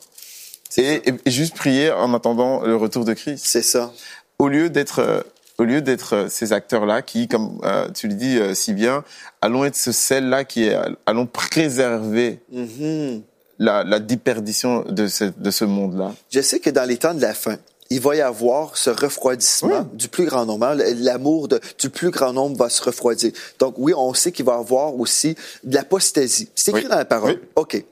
et, 0.78 1.02
juste 1.26 1.56
prier 1.56 1.92
en 1.92 2.14
attendant 2.14 2.62
le 2.62 2.76
retour 2.76 3.06
de 3.06 3.14
Christ 3.14 3.44
C'est 3.46 3.62
ça. 3.62 3.92
au 4.40 4.48
lieu 4.48 4.70
d'être 4.70 5.00
euh, 5.00 5.22
au 5.58 5.64
lieu 5.64 5.82
d'être 5.82 6.14
euh, 6.16 6.28
ces 6.30 6.54
acteurs-là 6.54 7.02
qui, 7.02 7.28
comme 7.28 7.60
euh, 7.64 7.88
tu 7.92 8.08
le 8.08 8.14
dis 8.14 8.38
euh, 8.38 8.54
si 8.54 8.74
bien, 8.74 9.04
allons 9.42 9.66
être 9.66 9.76
ce 9.76 9.92
sel-là 9.92 10.44
qui 10.44 10.66
est, 10.66 10.78
allons 11.08 11.26
préserver 11.26 12.40
Mhm. 12.52 13.24
la, 13.60 13.84
la 13.84 14.00
déperdition 14.00 14.84
de 14.88 15.08
ce, 15.08 15.24
de 15.26 15.50
ce 15.52 15.66
monde-là. 15.66 16.14
Je 16.30 16.42
sais 16.42 16.60
que 16.60 16.70
dans 16.70 16.88
les 16.88 16.98
temps 16.98 17.16
de 17.16 17.22
la 17.22 17.34
fin, 17.34 17.58
il 17.90 18.02
va 18.02 18.16
y 18.16 18.22
avoir 18.22 18.78
ce 18.78 18.90
refroidissement 18.92 19.88
du 19.94 20.10
plus 20.10 20.26
grand 20.26 20.46
nombre. 20.46 20.68
hein. 20.68 20.76
L'amour 20.98 21.48
du 21.48 21.90
plus 21.90 22.12
grand 22.12 22.34
nombre 22.34 22.56
va 22.58 22.70
se 22.70 22.84
refroidir. 22.84 23.32
Donc 23.60 23.76
oui, 23.78 23.94
on 23.96 24.14
sait 24.14 24.32
qu'il 24.32 24.46
va 24.46 24.58
y 24.58 24.60
avoir 24.60 24.94
aussi 25.00 25.36
de 25.64 25.74
l'apostasie. 25.74 26.50
C'est 26.54 26.72
écrit 26.72 26.84
Oui. 26.84 26.90
dans 26.90 26.98
la 26.98 27.06
parole. 27.06 27.40
Oui. 27.42 27.48
OK. 27.56 27.84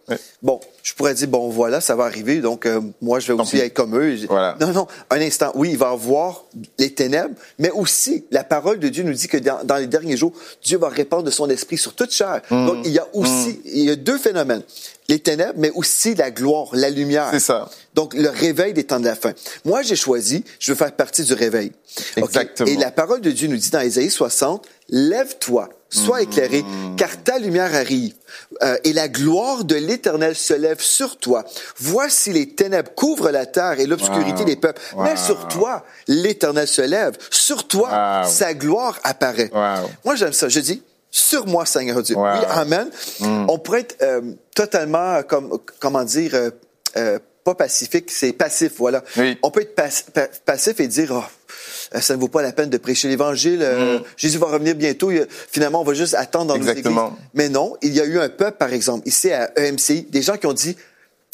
Bon, 0.44 0.60
je 0.86 0.94
pourrais 0.94 1.16
dire, 1.16 1.28
bon, 1.28 1.50
voilà, 1.50 1.82
ça 1.82 1.96
va 1.96 2.04
arriver, 2.04 2.42
donc 2.42 2.68
euh, 2.68 2.80
moi, 3.02 3.20
je 3.20 3.34
vais 3.34 3.42
aussi 3.42 3.58
être 3.58 3.74
comme 3.74 3.98
eux. 3.98 4.18
Voilà. 4.30 4.56
Non, 4.62 4.72
non, 4.72 4.88
un 5.10 5.20
instant. 5.20 5.52
Oui, 5.56 5.72
il 5.72 5.80
va 5.80 5.90
avoir 5.90 6.44
les 6.78 6.94
ténèbres, 6.94 7.34
mais 7.58 7.72
aussi, 7.72 8.24
la 8.30 8.44
parole 8.44 8.78
de 8.78 8.88
Dieu 8.90 9.04
nous 9.04 9.14
dit 9.14 9.28
que 9.28 9.38
dans, 9.38 9.64
dans 9.64 9.78
les 9.78 9.88
derniers 9.88 10.16
jours, 10.16 10.32
Dieu 10.64 10.78
va 10.78 10.90
répandre 10.90 11.24
de 11.24 11.32
son 11.32 11.50
esprit 11.50 11.80
sur 11.80 11.96
toute 11.96 12.12
chair. 12.12 12.40
Mm. 12.52 12.68
Donc, 12.68 12.78
il 12.86 12.92
y 12.92 13.00
a 13.00 13.08
aussi, 13.14 13.60
il 13.66 13.86
y 13.86 13.90
a 13.90 13.96
deux 13.96 14.20
phénomènes. 14.20 14.62
Les 15.10 15.18
ténèbres, 15.18 15.56
mais 15.58 15.72
aussi 15.72 16.14
la 16.14 16.30
gloire, 16.30 16.68
la 16.74 16.92
lumière. 16.92 17.30
C'est 17.32 17.40
ça. 17.40 17.68
Donc, 17.96 18.14
le 18.14 18.30
réveil 18.30 18.74
des 18.74 18.84
temps 18.84 19.00
de 19.00 19.06
la 19.06 19.16
fin. 19.16 19.34
Moi, 19.66 19.82
j'ai 19.82 19.96
choisi, 19.96 20.44
je 20.60 20.72
veux 20.72 20.78
faire 20.78 20.92
partie 20.92 21.24
du 21.24 21.34
réveil. 21.34 21.72
Exactement. 22.16 22.70
Et 22.70 22.76
la 22.76 22.92
parole 22.92 23.22
de 23.22 23.32
Dieu 23.32 23.48
nous 23.48 23.58
dit 23.58 23.72
dans 23.72 23.80
Ésaïe 23.80 24.12
60, 24.12 24.68
Lève-toi, 24.90 25.70
sois 25.96 26.22
éclairé, 26.22 26.64
car 26.98 27.24
ta 27.24 27.40
lumière 27.40 27.74
arrive, 27.74 28.14
euh, 28.64 28.78
et 28.84 28.94
la 28.94 29.08
gloire 29.08 29.64
de 29.64 29.76
l'Éternel 29.76 30.36
se 30.36 30.54
lève 30.54 30.80
sur 30.82 31.18
toi. 31.18 31.44
Voici 31.78 32.32
les 32.32 32.50
ténèbres 32.50 32.92
couvrent 32.96 33.32
la 33.32 33.46
terre 33.46 33.80
et 33.80 33.86
l'obscurité 33.88 34.40
Wow. 34.40 34.46
des 34.46 34.56
peuples. 34.56 34.82
Mais 34.98 35.16
sur 35.16 35.48
toi, 35.48 35.84
l'Éternel 36.08 36.68
se 36.68 36.82
lève. 36.82 37.18
Sur 37.32 37.68
toi, 37.68 38.22
Wow. 38.24 38.30
sa 38.30 38.54
gloire 38.54 39.00
apparaît. 39.04 39.50
Moi, 40.04 40.16
j'aime 40.16 40.34
ça. 40.34 40.50
Je 40.50 40.60
dis, 40.60 40.84
sur 41.12 41.48
moi, 41.48 41.66
Seigneur 41.66 42.02
Dieu. 42.04 42.16
Oui, 42.18 42.30
Amen. 42.50 42.90
On 43.22 43.58
pourrait 43.58 43.82
être 43.82 43.98
euh, 44.02 44.22
totalement, 44.54 45.24
comme, 45.24 45.58
comment 45.80 46.04
dire, 46.04 46.32
euh, 46.98 47.20
pas 47.44 47.56
pacifique, 47.56 48.10
c'est 48.12 48.34
passif, 48.34 48.74
voilà. 48.78 49.04
Oui. 49.18 49.38
On 49.44 49.52
peut 49.52 49.62
être 49.62 49.76
pas- 49.76 49.90
pa- 50.14 50.28
passif 50.46 50.80
et 50.80 50.88
dire, 50.88 51.12
oh, 51.14 51.24
ça 52.02 52.16
ne 52.16 52.20
vaut 52.22 52.28
pas 52.28 52.42
la 52.42 52.52
peine 52.52 52.70
de 52.70 52.78
prêcher 52.78 53.08
l'Évangile. 53.08 53.60
euh, 53.62 54.00
Jésus 54.18 54.38
va 54.38 54.48
revenir 54.48 54.76
bientôt. 54.76 55.12
Finalement, 55.52 55.82
on 55.82 55.86
va 55.86 55.94
juste 55.94 56.14
attendre 56.16 56.48
dans 56.48 56.56
nos 56.58 56.62
Exactement. 56.68 57.08
églises. 57.08 57.20
Mais 57.34 57.50
non, 57.50 57.76
il 57.82 57.94
y 57.94 58.02
a 58.02 58.06
eu 58.06 58.20
un 58.20 58.30
peuple, 58.30 58.58
par 58.58 58.74
exemple, 58.74 59.08
ici 59.08 59.32
à 59.32 59.52
EMCI, 59.58 60.08
des 60.10 60.22
gens 60.22 60.38
qui 60.38 60.48
ont 60.48 60.54
dit, 60.54 60.76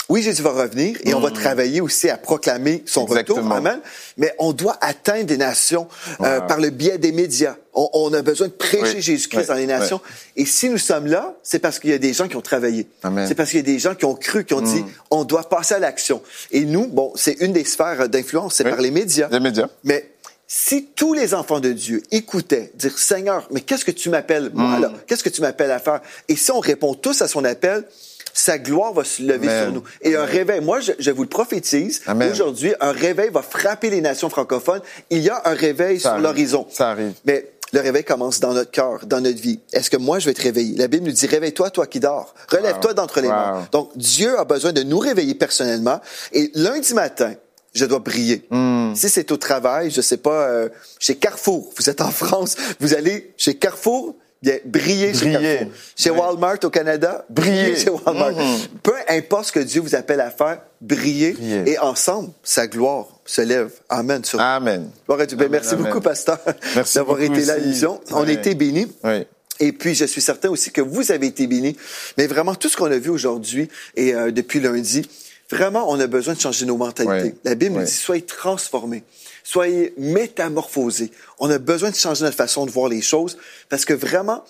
oui, 0.10 0.22
Jésus 0.22 0.42
va 0.42 0.52
revenir 0.52 0.98
et 1.06 1.14
on 1.14 1.22
va 1.22 1.32
travailler 1.32 1.80
aussi 1.80 2.10
à 2.10 2.18
proclamer 2.18 2.84
son 2.86 3.06
retour. 3.06 3.38
Amen. 3.50 3.80
Mais 4.18 4.34
on 4.40 4.52
doit 4.52 4.78
atteindre 4.82 5.24
des 5.26 5.38
nations 5.38 5.88
euh, 6.20 6.40
Wow. 6.42 6.48
par 6.48 6.60
le 6.60 6.70
biais 6.70 6.98
des 6.98 7.14
médias. 7.14 7.56
On, 7.74 7.88
on 7.94 8.14
a 8.14 8.22
besoin 8.22 8.48
de 8.48 8.52
prêcher 8.52 8.96
Oui. 8.96 9.02
Jésus-Christ 9.02 9.40
Oui. 9.44 9.48
dans 9.48 9.54
les 9.54 9.68
nations. 9.68 10.02
Et 10.36 10.44
si 10.44 10.70
nous 10.70 10.78
sommes 10.80 11.06
là, 11.08 11.36
c'est 11.44 11.60
parce 11.60 11.80
qu'il 11.80 11.92
y 11.92 11.94
a 11.94 11.98
des 11.98 12.12
gens 12.12 12.28
qui 12.28 12.36
ont 12.36 12.42
travaillé. 12.42 12.88
Amen. 13.04 13.26
C'est 13.26 13.36
parce 13.36 13.52
qu'il 13.52 13.60
y 13.60 13.64
a 13.64 13.66
des 13.74 13.80
gens 13.80 13.96
qui 13.96 14.04
ont 14.04 14.16
cru, 14.16 14.44
qui 14.44 14.54
ont 14.54 14.60
dit, 14.60 14.84
on 15.12 15.24
doit 15.24 15.48
passer 15.48 15.76
à 15.76 15.80
l'action. 15.80 16.22
Et 16.52 16.66
nous, 16.66 16.88
bon, 16.88 17.14
c'est 17.16 17.38
une 17.40 17.54
des 17.54 17.64
sphères 17.64 18.10
d'influence, 18.10 18.56
c'est 18.56 18.66
par 18.66 18.82
les 18.82 18.92
médias. 18.92 19.30
Les 19.32 19.40
médias. 19.40 19.70
Mais 19.86 20.11
si 20.54 20.88
tous 20.98 21.14
les 21.14 21.34
enfants 21.34 21.62
de 21.62 21.72
Dieu 21.72 22.04
écoutaient 22.12 22.74
dire 22.76 22.98
Seigneur, 22.98 23.48
mais 23.52 23.62
qu'est-ce 23.62 23.86
que 23.86 23.92
tu 23.92 24.10
m'appelles 24.10 24.52
moi 24.54 24.80
Mm. 24.80 24.82
là? 24.82 24.92
Qu'est-ce 25.08 25.24
que 25.24 25.30
tu 25.30 25.40
m'appelles 25.40 25.72
à 25.72 25.80
faire? 25.80 26.02
Et 26.28 26.36
si 26.36 26.52
on 26.52 26.60
répond 26.60 26.94
tous 26.94 27.22
à 27.22 27.30
son 27.30 27.46
appel, 27.46 27.86
sa 28.34 28.58
gloire 28.58 28.92
va 28.92 29.06
se 29.06 29.22
lever 29.22 29.48
Amen. 29.48 29.64
sur 29.64 29.72
nous. 29.74 29.84
Et 30.02 30.18
un 30.18 30.26
réveil, 30.26 30.60
moi 30.60 30.82
je, 30.82 30.92
je 31.00 31.10
vous 31.12 31.24
le 31.24 31.30
prophétise, 31.30 32.02
aujourd'hui, 32.30 32.74
un 32.82 32.92
réveil 32.92 33.30
va 33.30 33.42
frapper 33.42 33.90
les 33.90 34.02
nations 34.02 34.30
francophones. 34.30 34.82
Il 35.10 35.20
y 35.20 35.30
a 35.30 35.42
un 35.46 35.54
réveil 35.54 36.02
Ça 36.02 36.12
sur 36.16 36.20
l'horizon. 36.20 36.68
Ça 36.70 36.90
arrive. 36.92 37.14
Mais 37.24 37.50
le 37.72 37.80
réveil 37.80 38.04
commence 38.04 38.42
dans 38.42 38.54
notre 38.54 38.72
cœur, 38.72 39.06
dans 39.06 39.22
notre 39.22 39.40
vie. 39.42 39.62
Est-ce 39.72 39.90
que 39.90 39.96
moi, 39.96 40.20
je 40.20 40.26
vais 40.26 40.34
te 40.34 40.42
réveiller? 40.42 40.76
La 40.76 40.90
Bible 40.90 41.06
nous 41.06 41.14
dit, 41.14 41.28
réveille-toi, 41.28 41.70
toi 41.70 41.88
qui 41.88 42.02
dors. 42.02 42.36
Relève-toi 42.50 42.92
Wow. 42.92 42.96
d'entre 42.96 43.22
les 43.22 43.30
Wow. 43.30 43.34
morts. 43.34 43.68
Donc, 43.72 43.92
Dieu 43.98 44.38
a 44.38 44.44
besoin 44.44 44.74
de 44.74 44.84
nous 44.84 45.00
réveiller 45.00 45.36
personnellement. 45.36 46.02
Et 46.34 46.52
lundi 46.56 46.94
matin, 46.94 47.36
je 47.74 47.86
dois 47.86 48.00
briller. 48.00 48.46
Hmm. 48.50 48.94
Si 48.96 49.10
c'est 49.10 49.32
au 49.32 49.38
travail, 49.38 49.90
je 49.92 50.02
sais 50.02 50.18
pas, 50.18 50.48
euh, 50.50 50.70
chez 51.00 51.16
Carrefour, 51.16 51.72
vous 51.78 51.90
êtes 51.90 52.02
en 52.02 52.12
France, 52.24 52.56
vous 52.80 52.94
allez 52.94 53.34
chez 53.38 53.56
Carrefour, 53.56 54.16
bien, 54.42 54.58
briller 54.66 55.14
chez. 55.14 55.32
Carrefour. 55.32 55.68
Chez. 55.96 56.10
Walmart 56.10 56.58
au 56.64 56.70
Canada, 56.70 57.26
Briller. 57.30 57.76
chez 57.76 57.90
Walmart. 57.90 58.32
Mhm. 58.34 58.58
Peu 58.84 58.94
importe 59.08 59.46
ce 59.46 59.52
que 59.52 59.60
Dieu 59.60 59.82
vous 59.82 59.96
appelle 59.96 60.20
à 60.22 60.32
faire, 60.32 60.60
briller. 60.82 61.32
Briller. 61.34 61.64
Et 61.72 61.78
ensemble, 61.80 62.32
sa 62.44 62.68
gloire 62.68 63.08
se 63.26 63.42
lève. 63.42 63.72
Amen. 63.90 64.24
Sur 64.26 64.40
Amen. 64.42 64.90
Dieu. 65.08 65.38
Ben, 65.38 65.46
Amen, 65.46 65.50
merci 65.52 65.74
amen. 65.76 65.86
beaucoup, 65.86 66.02
pasteur, 66.02 66.40
d'avoir 66.96 67.22
été 67.22 67.46
là 67.46 67.58
l'émission. 67.58 68.02
On 68.12 68.18
a 68.24 68.26
Ouais. 68.26 68.34
été 68.34 68.56
bénis. 68.56 68.88
Oui. 69.04 69.26
Et 69.60 69.74
puis, 69.74 69.94
je 69.94 70.06
suis 70.06 70.22
certain 70.22 70.50
aussi 70.50 70.72
que 70.72 70.82
vous 70.82 71.12
avez 71.12 71.28
été 71.28 71.46
bénis. 71.46 71.78
Mais 72.18 72.26
vraiment, 72.26 72.56
tout 72.56 72.68
ce 72.68 72.76
qu'on 72.76 72.90
a 72.92 72.98
vu 72.98 73.12
aujourd'hui 73.12 73.70
et 73.96 74.16
euh, 74.16 74.32
depuis 74.32 74.60
lundi, 74.60 75.08
vraiment, 75.52 75.90
on 75.90 76.00
a 76.00 76.08
besoin 76.08 76.34
de 76.34 76.40
changer 76.40 76.66
nos 76.66 76.78
mentalités. 76.78 77.30
Ouais. 77.30 77.36
La 77.44 77.56
Bible 77.56 77.76
nous 77.76 77.84
dit, 77.86 77.92
soyez 77.92 78.24
transformés, 78.24 79.04
soyez 79.44 79.94
métamorphosés. 79.98 81.12
On 81.40 81.50
a 81.50 81.58
besoin 81.58 81.90
de 81.92 81.96
changer 81.96 82.24
notre 82.24 82.38
façon 82.38 82.66
de 82.66 82.72
voir 82.72 82.90
les 82.90 83.02
choses 83.02 83.38
parce 83.70 83.86
que 83.86 83.94
vraiment, 83.94 84.44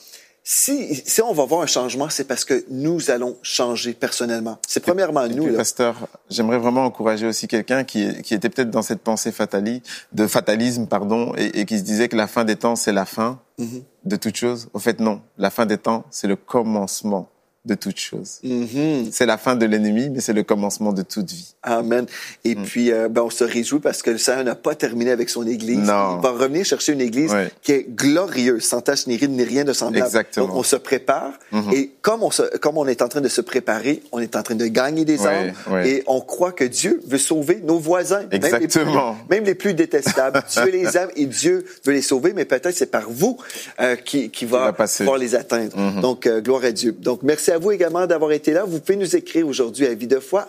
si, 0.44 0.96
si 1.06 1.22
on 1.22 1.34
va 1.34 1.46
voir 1.46 1.62
un 1.62 1.68
changement, 1.68 2.10
c'est 2.10 2.24
parce 2.24 2.46
que 2.46 2.66
nous 2.70 3.12
allons 3.12 3.38
changer 3.44 3.94
personnellement. 3.94 4.58
C'est 4.68 4.80
premièrement 4.80 5.26
Et 5.26 5.30
nous. 5.30 5.44
puis, 5.44 5.52
là. 5.52 5.58
pasteur, 5.60 5.96
j'aimerais 6.32 6.58
vraiment 6.58 6.84
encourager 6.86 7.28
aussi 7.28 7.48
quelqu'un 7.48 7.84
qui, 7.84 8.22
qui 8.24 8.34
était 8.34 8.50
peut-être 8.50 8.72
dans 8.72 8.82
cette 8.82 9.02
pensée 9.02 9.32
fatali, 9.32 9.84
de 10.14 10.26
fatalisme, 10.26 10.88
pardon, 10.88 11.34
et, 11.38 11.60
et 11.60 11.66
qui 11.66 11.78
se 11.78 11.84
disait 11.84 12.08
que 12.10 12.16
la 12.16 12.26
fin 12.28 12.44
des 12.44 12.56
temps, 12.56 12.76
c'est 12.76 12.94
la 12.94 13.06
fin 13.06 13.40
Mhm. 13.60 13.84
de 14.06 14.16
toute 14.16 14.36
chose. 14.36 14.70
Au 14.74 14.80
fait, 14.80 15.00
non. 15.00 15.22
La 15.38 15.52
fin 15.52 15.68
des 15.68 15.78
temps, 15.78 16.06
c'est 16.10 16.26
le 16.26 16.36
commencement 16.36 17.30
de 17.64 17.76
toute 17.76 18.00
chose. 18.00 18.40
Mhm. 18.44 19.10
C'est 19.12 19.28
la 19.28 19.38
fin 19.38 19.56
de 19.56 19.66
l'ennemi, 19.68 20.10
mais 20.10 20.20
c'est 20.20 20.34
le 20.34 20.42
commencement 20.42 20.94
de 20.94 21.04
toute 21.04 21.30
vie. 21.30 21.54
Amen. 21.62 22.08
Et 22.44 22.56
Mm. 22.56 22.64
puis, 22.64 22.92
euh, 22.92 23.08
ben, 23.08 23.22
on 23.22 23.30
se 23.30 23.44
réjouit 23.44 23.80
parce 23.80 24.02
que 24.02 24.10
le 24.10 24.18
Seigneur 24.18 24.44
n'a 24.44 24.56
pas 24.56 24.74
terminé 24.74 25.12
avec 25.12 25.30
son 25.30 25.46
Église. 25.46 25.78
Non. 25.78 26.18
Il 26.18 26.24
va 26.24 26.32
revenir 26.32 26.66
chercher 26.66 26.94
une 26.94 27.02
Église 27.02 27.32
qui 27.62 27.72
est 27.74 27.86
glorieuse, 27.88 28.64
sans 28.64 28.82
tache 28.82 29.06
ni 29.06 29.16
ride 29.16 29.30
ni 29.32 29.44
rien 29.44 29.64
de 29.64 29.74
semblable. 29.74 30.06
Exactement. 30.08 30.48
Donc, 30.48 30.56
on 30.56 30.64
se 30.64 30.76
prépare. 30.76 31.34
Mhm. 31.52 31.72
Et 31.74 31.92
comme 32.02 32.24
on, 32.24 32.32
se, 32.32 32.42
comme 32.58 32.78
on 32.80 32.88
est 32.88 33.04
en 33.04 33.08
train 33.08 33.22
de 33.22 33.28
se 33.28 33.42
préparer, 33.42 34.02
on 34.12 34.20
est 34.20 34.36
en 34.36 34.42
train 34.42 34.56
de 34.56 34.66
gagner 34.66 35.06
des 35.06 35.26
âmes. 35.28 35.54
ouais. 35.70 35.88
Et 35.90 36.04
on 36.08 36.20
croit 36.20 36.54
que 36.54 36.64
Dieu 36.64 37.00
veut 37.06 37.20
sauver 37.20 37.62
nos 37.64 37.78
voisins. 37.78 38.22
Même 38.22 38.30
les 38.32 38.40
plus- 38.40 38.64
Exactement. 38.64 39.18
Même 39.30 39.44
les 39.44 39.54
plus, 39.56 39.76
détestables. 39.76 40.44
Dieu 40.52 40.66
les 40.72 40.86
aime 40.98 41.10
et 41.16 41.28
Dieu 41.28 41.64
veut 41.86 41.94
les 41.94 42.02
sauver, 42.02 42.34
mais 42.34 42.46
peut-être 42.46 42.76
c'est 42.76 42.90
par 42.90 43.08
vous 43.10 43.38
euh, 43.80 43.96
qui, 43.98 44.32
qui 44.32 44.46
va, 44.46 44.72
va 44.72 44.88
pouvoir 44.88 45.18
les 45.20 45.36
atteindre. 45.36 45.78
Mhm. 45.78 46.02
Donc, 46.02 46.26
euh, 46.26 46.42
gloire 46.42 46.64
à 46.64 46.72
Dieu. 46.72 46.92
Donc, 47.00 47.22
merci 47.22 47.51
à 47.52 47.58
vous 47.58 47.72
également 47.72 48.08
d'avoir 48.08 48.32
été 48.32 48.54
là. 48.54 48.64
Vous 48.66 48.80
pouvez 48.80 48.98
nous 48.98 49.16
écrire 49.16 49.48
aujourd'hui 49.48 49.88
à 49.88 49.96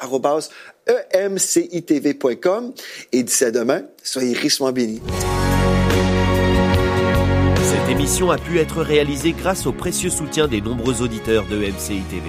arrobase, 0.00 0.50
E. 0.88 0.94
Et 3.12 3.22
d'ici 3.22 3.44
à 3.44 3.50
demain, 3.50 3.82
soyez 4.02 4.34
richement 4.34 4.72
bénis. 4.72 5.00
Cette 7.62 7.90
émission 7.90 8.30
a 8.30 8.38
pu 8.38 8.58
être 8.58 8.82
réalisée 8.82 9.32
grâce 9.32 9.66
au 9.66 9.72
précieux 9.72 10.10
soutien 10.10 10.48
des 10.48 10.60
nombreux 10.60 11.02
auditeurs 11.02 11.46
de 11.46 11.56
TV. 11.56 12.22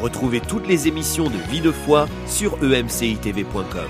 Retrouvez 0.00 0.40
toutes 0.40 0.68
les 0.68 0.88
émissions 0.88 1.24
de 1.24 1.50
Vie 1.50 1.60
de 1.60 1.72
foi 1.72 2.08
sur 2.26 2.58
emcitv.com. 2.62 3.88